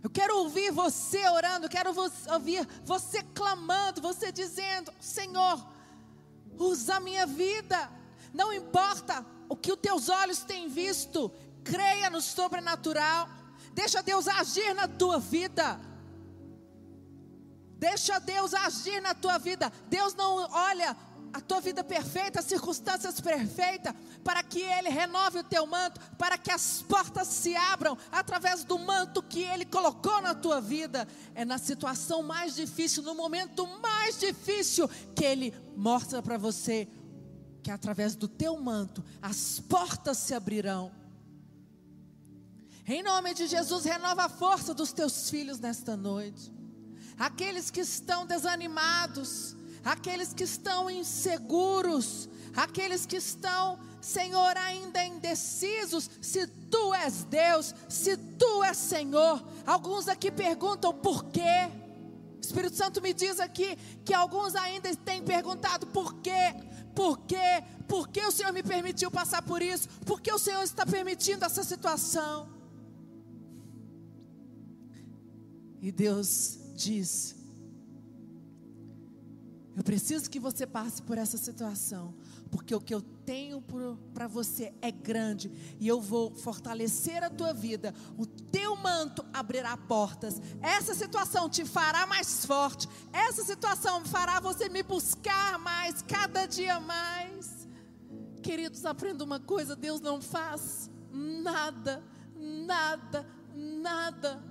Eu 0.01 0.09
quero 0.09 0.37
ouvir 0.37 0.71
você 0.71 1.27
orando, 1.27 1.67
quero 1.67 1.93
ouvir 2.31 2.67
você 2.83 3.21
clamando, 3.33 4.01
você 4.01 4.31
dizendo: 4.31 4.93
Senhor, 4.99 5.65
usa 6.57 6.95
a 6.95 6.99
minha 6.99 7.25
vida. 7.25 7.89
Não 8.33 8.53
importa 8.53 9.25
o 9.49 9.55
que 9.55 9.71
os 9.71 9.79
teus 9.79 10.07
olhos 10.09 10.39
têm 10.39 10.69
visto, 10.69 11.31
creia 11.63 12.09
no 12.09 12.21
sobrenatural. 12.21 13.27
Deixa 13.79 14.03
Deus 14.03 14.27
agir 14.27 14.75
na 14.75 14.89
tua 14.89 15.19
vida. 15.19 15.79
Deixa 17.77 18.19
Deus 18.19 18.53
agir 18.53 19.01
na 19.01 19.13
tua 19.15 19.37
vida. 19.37 19.71
Deus 19.87 20.13
não 20.13 20.51
olha 20.51 20.97
a 21.31 21.39
tua 21.39 21.61
vida 21.61 21.81
perfeita, 21.81 22.41
as 22.41 22.45
circunstâncias 22.45 23.21
perfeitas, 23.21 23.93
para 24.21 24.43
que 24.43 24.59
Ele 24.59 24.89
renove 24.89 25.39
o 25.39 25.43
teu 25.45 25.65
manto, 25.65 25.97
para 26.17 26.37
que 26.37 26.51
as 26.51 26.81
portas 26.81 27.29
se 27.29 27.55
abram 27.55 27.97
através 28.11 28.65
do 28.65 28.77
manto 28.77 29.23
que 29.23 29.43
Ele 29.43 29.63
colocou 29.63 30.21
na 30.21 30.35
tua 30.35 30.59
vida. 30.59 31.07
É 31.33 31.45
na 31.45 31.57
situação 31.57 32.21
mais 32.21 32.55
difícil, 32.55 33.01
no 33.01 33.15
momento 33.15 33.65
mais 33.81 34.19
difícil, 34.19 34.89
que 35.15 35.23
Ele 35.23 35.53
mostra 35.77 36.21
para 36.21 36.37
você 36.37 36.85
que 37.63 37.71
através 37.71 38.13
do 38.13 38.27
teu 38.27 38.59
manto 38.59 39.01
as 39.21 39.57
portas 39.61 40.17
se 40.17 40.33
abrirão. 40.33 40.98
Em 42.87 43.03
nome 43.03 43.33
de 43.33 43.47
Jesus, 43.47 43.85
renova 43.85 44.25
a 44.25 44.29
força 44.29 44.73
dos 44.73 44.91
teus 44.91 45.29
filhos 45.29 45.59
nesta 45.59 45.95
noite. 45.95 46.51
Aqueles 47.17 47.69
que 47.69 47.81
estão 47.81 48.25
desanimados, 48.25 49.55
aqueles 49.83 50.33
que 50.33 50.43
estão 50.43 50.89
inseguros, 50.89 52.29
Aqueles 52.55 53.05
que 53.05 53.17
estão, 53.17 53.79
Senhor, 54.01 54.57
ainda 54.57 55.03
indecisos 55.03 56.09
se 56.21 56.47
tu 56.47 56.93
és 56.93 57.23
Deus, 57.23 57.73
se 57.87 58.17
tu 58.17 58.63
és 58.63 58.77
Senhor. 58.77 59.43
Alguns 59.65 60.07
aqui 60.07 60.31
perguntam 60.31 60.93
por 60.93 61.25
quê. 61.25 61.69
O 62.37 62.41
Espírito 62.41 62.75
Santo 62.75 63.01
me 63.01 63.13
diz 63.13 63.39
aqui 63.39 63.77
que 64.03 64.13
alguns 64.13 64.55
ainda 64.55 64.93
têm 64.95 65.21
perguntado 65.21 65.87
por 65.87 66.15
quê. 66.15 66.55
Por 66.95 67.19
quê? 67.19 67.63
Por 67.87 68.07
que 68.07 68.25
o 68.25 68.31
Senhor 68.31 68.51
me 68.51 68.63
permitiu 68.63 69.11
passar 69.11 69.41
por 69.41 69.61
isso? 69.61 69.87
Por 70.05 70.19
que 70.19 70.31
o 70.31 70.39
Senhor 70.39 70.63
está 70.63 70.85
permitindo 70.85 71.45
essa 71.45 71.63
situação? 71.63 72.58
E 75.81 75.91
Deus 75.91 76.59
diz: 76.75 77.35
Eu 79.75 79.83
preciso 79.83 80.29
que 80.29 80.39
você 80.39 80.67
passe 80.67 81.01
por 81.01 81.17
essa 81.17 81.37
situação, 81.37 82.13
porque 82.51 82.75
o 82.75 82.81
que 82.81 82.93
eu 82.93 83.01
tenho 83.01 83.63
para 84.13 84.27
você 84.27 84.73
é 84.81 84.91
grande 84.91 85.49
e 85.79 85.87
eu 85.87 86.01
vou 86.01 86.35
fortalecer 86.35 87.23
a 87.23 87.29
tua 87.29 87.53
vida. 87.53 87.93
O 88.17 88.25
teu 88.25 88.75
manto 88.75 89.25
abrirá 89.31 89.77
portas. 89.77 90.41
Essa 90.61 90.93
situação 90.93 91.49
te 91.49 91.63
fará 91.63 92.05
mais 92.05 92.45
forte. 92.45 92.87
Essa 93.13 93.43
situação 93.43 94.03
fará 94.03 94.39
você 94.39 94.67
me 94.67 94.83
buscar 94.83 95.57
mais, 95.59 96.01
cada 96.01 96.45
dia 96.45 96.79
mais. 96.79 97.67
Queridos, 98.43 98.85
aprenda 98.85 99.23
uma 99.23 99.39
coisa: 99.39 99.77
Deus 99.77 100.01
não 100.01 100.21
faz 100.21 100.89
nada, 101.11 102.03
nada, 102.35 103.25
nada 103.55 104.48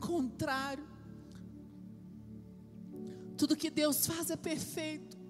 contrário. 0.00 0.88
Tudo 3.36 3.56
que 3.56 3.70
Deus 3.70 4.06
faz 4.06 4.30
é 4.30 4.36
perfeito 4.36 5.20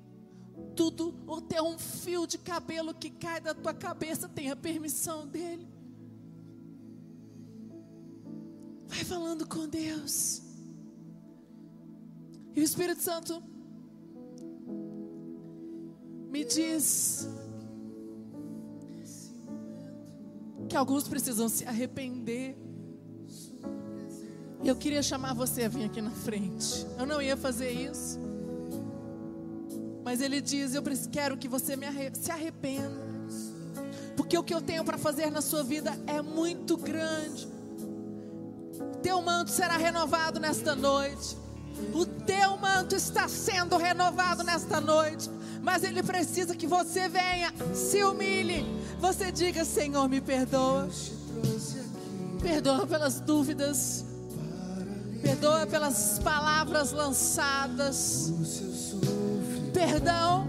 tudo, 0.74 1.14
até 1.36 1.60
um 1.60 1.78
fio 1.78 2.26
de 2.26 2.38
cabelo 2.38 2.94
que 2.94 3.10
cai 3.10 3.40
da 3.40 3.54
tua 3.54 3.74
cabeça, 3.74 4.28
tem 4.28 4.50
a 4.50 4.56
permissão 4.56 5.26
dele. 5.26 5.68
Vai 8.86 9.04
falando 9.04 9.46
com 9.46 9.68
Deus. 9.68 10.42
E 12.54 12.60
o 12.60 12.64
Espírito 12.64 13.02
Santo 13.02 13.42
me 16.30 16.44
diz 16.44 17.28
que 20.68 20.76
alguns 20.76 21.06
precisam 21.06 21.48
se 21.48 21.64
arrepender. 21.64 22.56
E 24.62 24.68
eu 24.68 24.76
queria 24.76 25.02
chamar 25.02 25.34
você 25.34 25.64
a 25.64 25.68
vir 25.68 25.84
aqui 25.84 26.00
na 26.00 26.10
frente. 26.10 26.86
Eu 26.98 27.06
não 27.06 27.20
ia 27.20 27.36
fazer 27.36 27.70
isso. 27.70 28.18
Mas 30.04 30.20
ele 30.20 30.40
diz: 30.40 30.74
Eu 30.74 30.82
quero 31.10 31.36
que 31.36 31.48
você 31.48 31.74
arre 31.74 32.10
se 32.14 32.30
arrependa. 32.30 33.10
Porque 34.16 34.36
o 34.36 34.42
que 34.42 34.54
eu 34.54 34.60
tenho 34.60 34.84
para 34.84 34.98
fazer 34.98 35.30
na 35.30 35.40
sua 35.40 35.62
vida 35.62 35.98
é 36.06 36.20
muito 36.20 36.76
grande. 36.76 37.48
Teu 39.02 39.22
manto 39.22 39.50
será 39.50 39.76
renovado 39.76 40.38
nesta 40.38 40.74
noite. 40.74 41.36
O 41.94 42.04
teu 42.04 42.56
manto 42.58 42.94
está 42.94 43.28
sendo 43.28 43.76
renovado 43.78 44.44
nesta 44.44 44.80
noite. 44.80 45.30
Mas 45.62 45.84
ele 45.84 46.02
precisa 46.02 46.54
que 46.54 46.66
você 46.66 47.08
venha, 47.08 47.52
se 47.74 48.02
humilhe. 48.04 48.64
Você 48.98 49.32
diga: 49.32 49.64
Senhor, 49.64 50.08
me 50.08 50.20
perdoa. 50.20 50.88
Perdoa 52.42 52.86
pelas 52.86 53.20
dúvidas. 53.20 54.09
Perdoa 55.30 55.64
pelas 55.64 56.18
palavras 56.24 56.90
lançadas 56.90 58.32
perdão, 59.72 60.44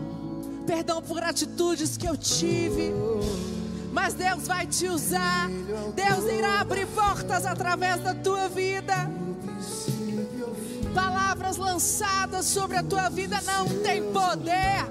perdão 0.66 1.04
por 1.04 1.22
atitudes 1.22 1.96
que 1.98 2.08
eu 2.08 2.18
tive. 2.18 2.92
Mas 3.92 4.16
Deus 4.16 4.48
vai 4.48 4.66
te 4.66 4.88
usar. 4.88 5.50
Deus 5.94 6.26
irá 6.34 6.62
abrir 6.62 6.88
portas 6.88 7.46
através 7.46 8.02
da 8.02 8.16
tua 8.16 8.50
vida. 8.50 8.96
Palavras 10.96 11.58
lançadas 11.58 12.48
sobre 12.48 12.78
a 12.78 12.84
tua 12.84 13.08
vida 13.08 13.40
não 13.46 13.68
têm 13.84 14.12
poder. 14.12 14.90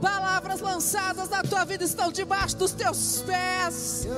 Palavras 0.00 0.62
lançadas 0.62 1.28
na 1.28 1.42
tua 1.42 1.66
vida 1.66 1.84
estão 1.84 2.10
debaixo 2.10 2.56
dos 2.56 2.72
teus 2.72 3.22
pés. 3.26 4.08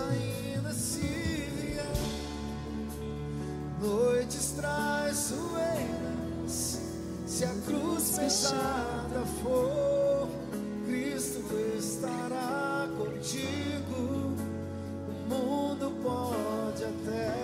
Noites 3.83 4.53
traiçoeiras, 4.53 6.79
se 7.27 7.45
a 7.45 7.53
cruz 7.67 8.17
pesar 8.17 9.09
for, 9.43 10.29
Cristo 10.87 11.43
estará 11.77 12.89
contigo. 12.97 14.33
O 15.09 15.13
mundo 15.29 15.93
pode 16.03 16.85
até 16.85 17.35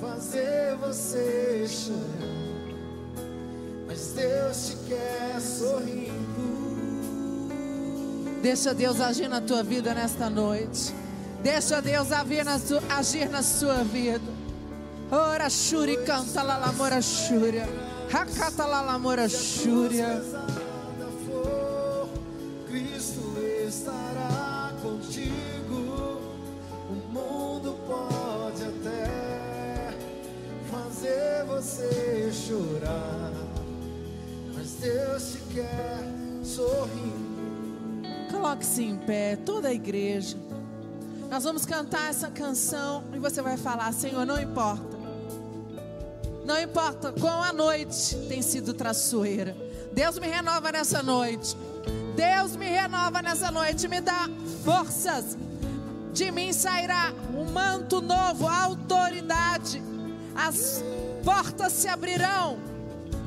fazer 0.00 0.76
você 0.76 1.66
chorar, 1.66 1.98
mas 3.88 4.12
Deus 4.12 4.68
te 4.68 4.76
quer 4.88 5.40
sorrindo. 5.40 6.14
Deixa 8.40 8.72
Deus 8.74 9.00
agir 9.00 9.28
na 9.28 9.40
tua 9.40 9.64
vida 9.64 9.92
nesta 9.94 10.30
noite. 10.30 10.94
Deixa 11.42 11.80
Deus 11.80 12.12
agir 12.12 12.44
na 13.30 13.42
sua 13.42 13.82
vida. 13.82 14.33
Ora, 15.10 15.50
Shuri, 15.50 15.98
canta 16.04 16.42
lá, 16.42 16.56
lamora, 16.56 17.00
Shúria. 17.02 17.68
Hakatalamora 18.12 19.28
Shúria. 19.28 20.22
Cristo 22.68 23.36
estará 23.66 24.72
contigo. 24.80 26.20
O 26.88 27.12
mundo 27.12 27.76
pode 27.86 28.62
até 28.64 29.94
fazer 30.70 31.44
você 31.46 32.30
chorar, 32.32 33.32
mas 34.54 34.74
Deus 34.74 35.32
te 35.32 35.38
quer 35.54 35.98
sorrindo. 36.44 37.34
Coloque-se 38.30 38.84
em 38.84 38.96
pé, 38.96 39.36
toda 39.36 39.68
a 39.68 39.72
igreja. 39.72 40.36
Nós 41.28 41.42
vamos 41.42 41.66
cantar 41.66 42.10
essa 42.10 42.30
canção 42.30 43.02
e 43.12 43.18
você 43.18 43.42
vai 43.42 43.56
falar: 43.56 43.92
Senhor, 43.92 44.24
não 44.24 44.40
importa. 44.40 44.93
Não 46.44 46.60
importa 46.60 47.10
qual 47.12 47.42
a 47.42 47.52
noite 47.52 48.16
tem 48.28 48.42
sido 48.42 48.74
traiçoeira. 48.74 49.56
Deus 49.92 50.18
me 50.18 50.26
renova 50.26 50.70
nessa 50.70 51.02
noite. 51.02 51.56
Deus 52.14 52.54
me 52.54 52.66
renova 52.66 53.22
nessa 53.22 53.50
noite, 53.50 53.88
me 53.88 54.00
dá 54.00 54.28
forças. 54.64 55.36
De 56.12 56.30
mim 56.30 56.52
sairá 56.52 57.12
um 57.34 57.50
manto 57.50 58.00
novo, 58.00 58.46
autoridade. 58.46 59.82
As 60.34 60.84
portas 61.24 61.72
se 61.72 61.88
abrirão. 61.88 62.58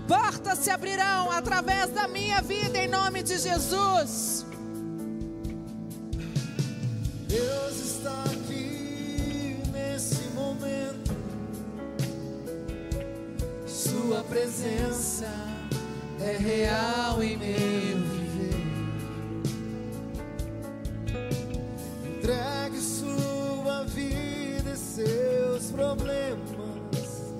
Portas 0.07 0.59
se 0.59 0.69
abrirão 0.69 1.31
através 1.31 1.89
da 1.89 2.07
minha 2.07 2.41
vida 2.41 2.77
em 2.77 2.87
nome 2.87 3.23
de 3.23 3.37
Jesus. 3.37 4.45
Deus 7.27 7.75
está 7.77 8.23
aqui 8.23 9.57
nesse 9.73 10.23
momento. 10.33 11.06
Sua 14.07 14.23
presença 14.23 15.27
é 16.21 16.37
real 16.37 17.21
em 17.21 17.35
meu 17.35 17.97
viver. 18.07 18.63
Entregue 22.07 22.77
sua 22.77 23.83
vida 23.83 24.71
e 24.71 24.77
seus 24.77 25.71
problemas. 25.71 27.33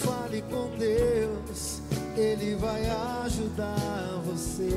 Fale 0.00 0.42
com 0.50 0.68
Deus, 0.76 1.80
Ele 2.16 2.56
vai 2.56 2.90
ajudar 3.24 4.20
você. 4.26 4.68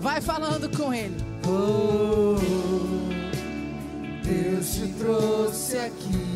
Vai 0.00 0.20
falando 0.20 0.68
com 0.76 0.92
Ele. 0.92 1.16
Oh, 1.48 2.36
Deus 4.22 4.74
te 4.74 4.88
trouxe 4.98 5.78
aqui. 5.78 6.33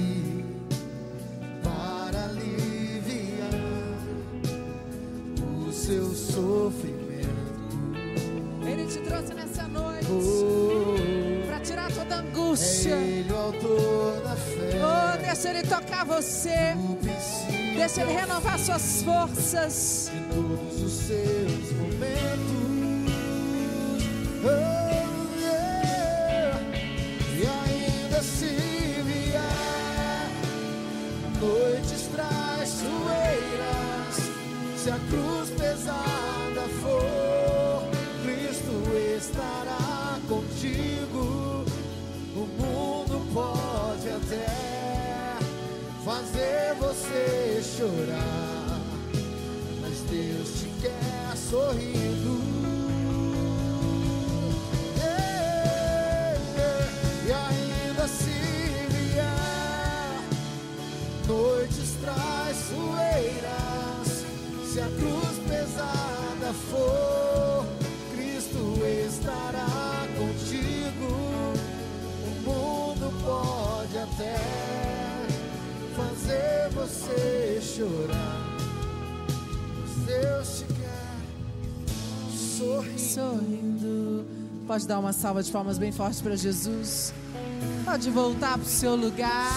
Fé. 14.36 14.80
Oh, 14.82 15.16
deixa 15.18 15.50
ele 15.50 15.62
tocar 15.62 16.04
você. 16.04 16.74
Deixa 17.76 18.02
ele 18.02 18.12
renovar 18.12 18.58
suas 18.58 19.02
forças. 19.02 20.10
Em 20.14 20.22
todos 20.34 20.82
os 20.82 20.92
seus 20.92 21.72
momentos. 21.72 23.12
Oh, 24.44 24.48
yeah. 25.40 26.60
E 27.36 27.46
ainda 27.46 28.22
se 28.22 28.46
vier 29.04 30.28
noites 31.40 32.02
traiçoeiras, 32.14 34.16
se 34.76 34.90
a 34.90 34.98
cruz 35.08 35.50
pesada 35.50 36.17
Pode 84.78 84.86
dar 84.86 85.00
uma 85.00 85.12
salva 85.12 85.42
de 85.42 85.50
palmas 85.50 85.76
bem 85.76 85.90
forte 85.90 86.22
para 86.22 86.36
Jesus. 86.36 87.12
Pode 87.84 88.08
voltar 88.10 88.56
para 88.56 88.62
o 88.62 88.64
seu 88.64 88.94
lugar. 88.94 89.50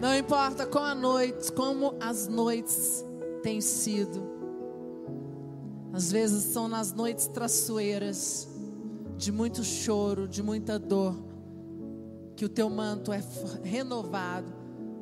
Não 0.00 0.16
importa 0.16 0.64
como 0.64 0.86
a 0.86 0.94
noite, 0.94 1.52
como 1.52 1.94
as 2.00 2.26
noites 2.26 3.04
têm 3.42 3.60
sido. 3.60 4.22
Às 5.92 6.10
vezes 6.10 6.54
são 6.54 6.68
nas 6.68 6.94
noites 6.94 7.26
traiçoeiras, 7.26 8.48
de 9.18 9.30
muito 9.30 9.62
choro, 9.62 10.26
de 10.26 10.42
muita 10.42 10.78
dor, 10.78 11.22
que 12.34 12.46
o 12.46 12.48
teu 12.48 12.70
manto 12.70 13.12
é 13.12 13.22
renovado 13.62 14.54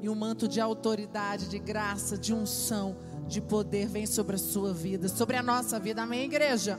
e 0.03 0.09
um 0.09 0.17
manto 0.17 0.49
de 0.49 0.61
autoridade, 0.61 1.49
de 1.49 1.61
graça, 1.61 2.19
de 2.19 2.35
unção, 2.35 2.97
de 3.29 3.41
poder 3.41 3.87
vem 3.87 4.05
sobre 4.05 4.35
a 4.35 4.39
sua 4.39 4.75
vida, 4.75 5.09
sobre 5.09 5.37
a 5.37 5.45
nossa 5.45 5.79
vida. 5.79 6.03
Amém, 6.03 6.25
igreja? 6.25 6.77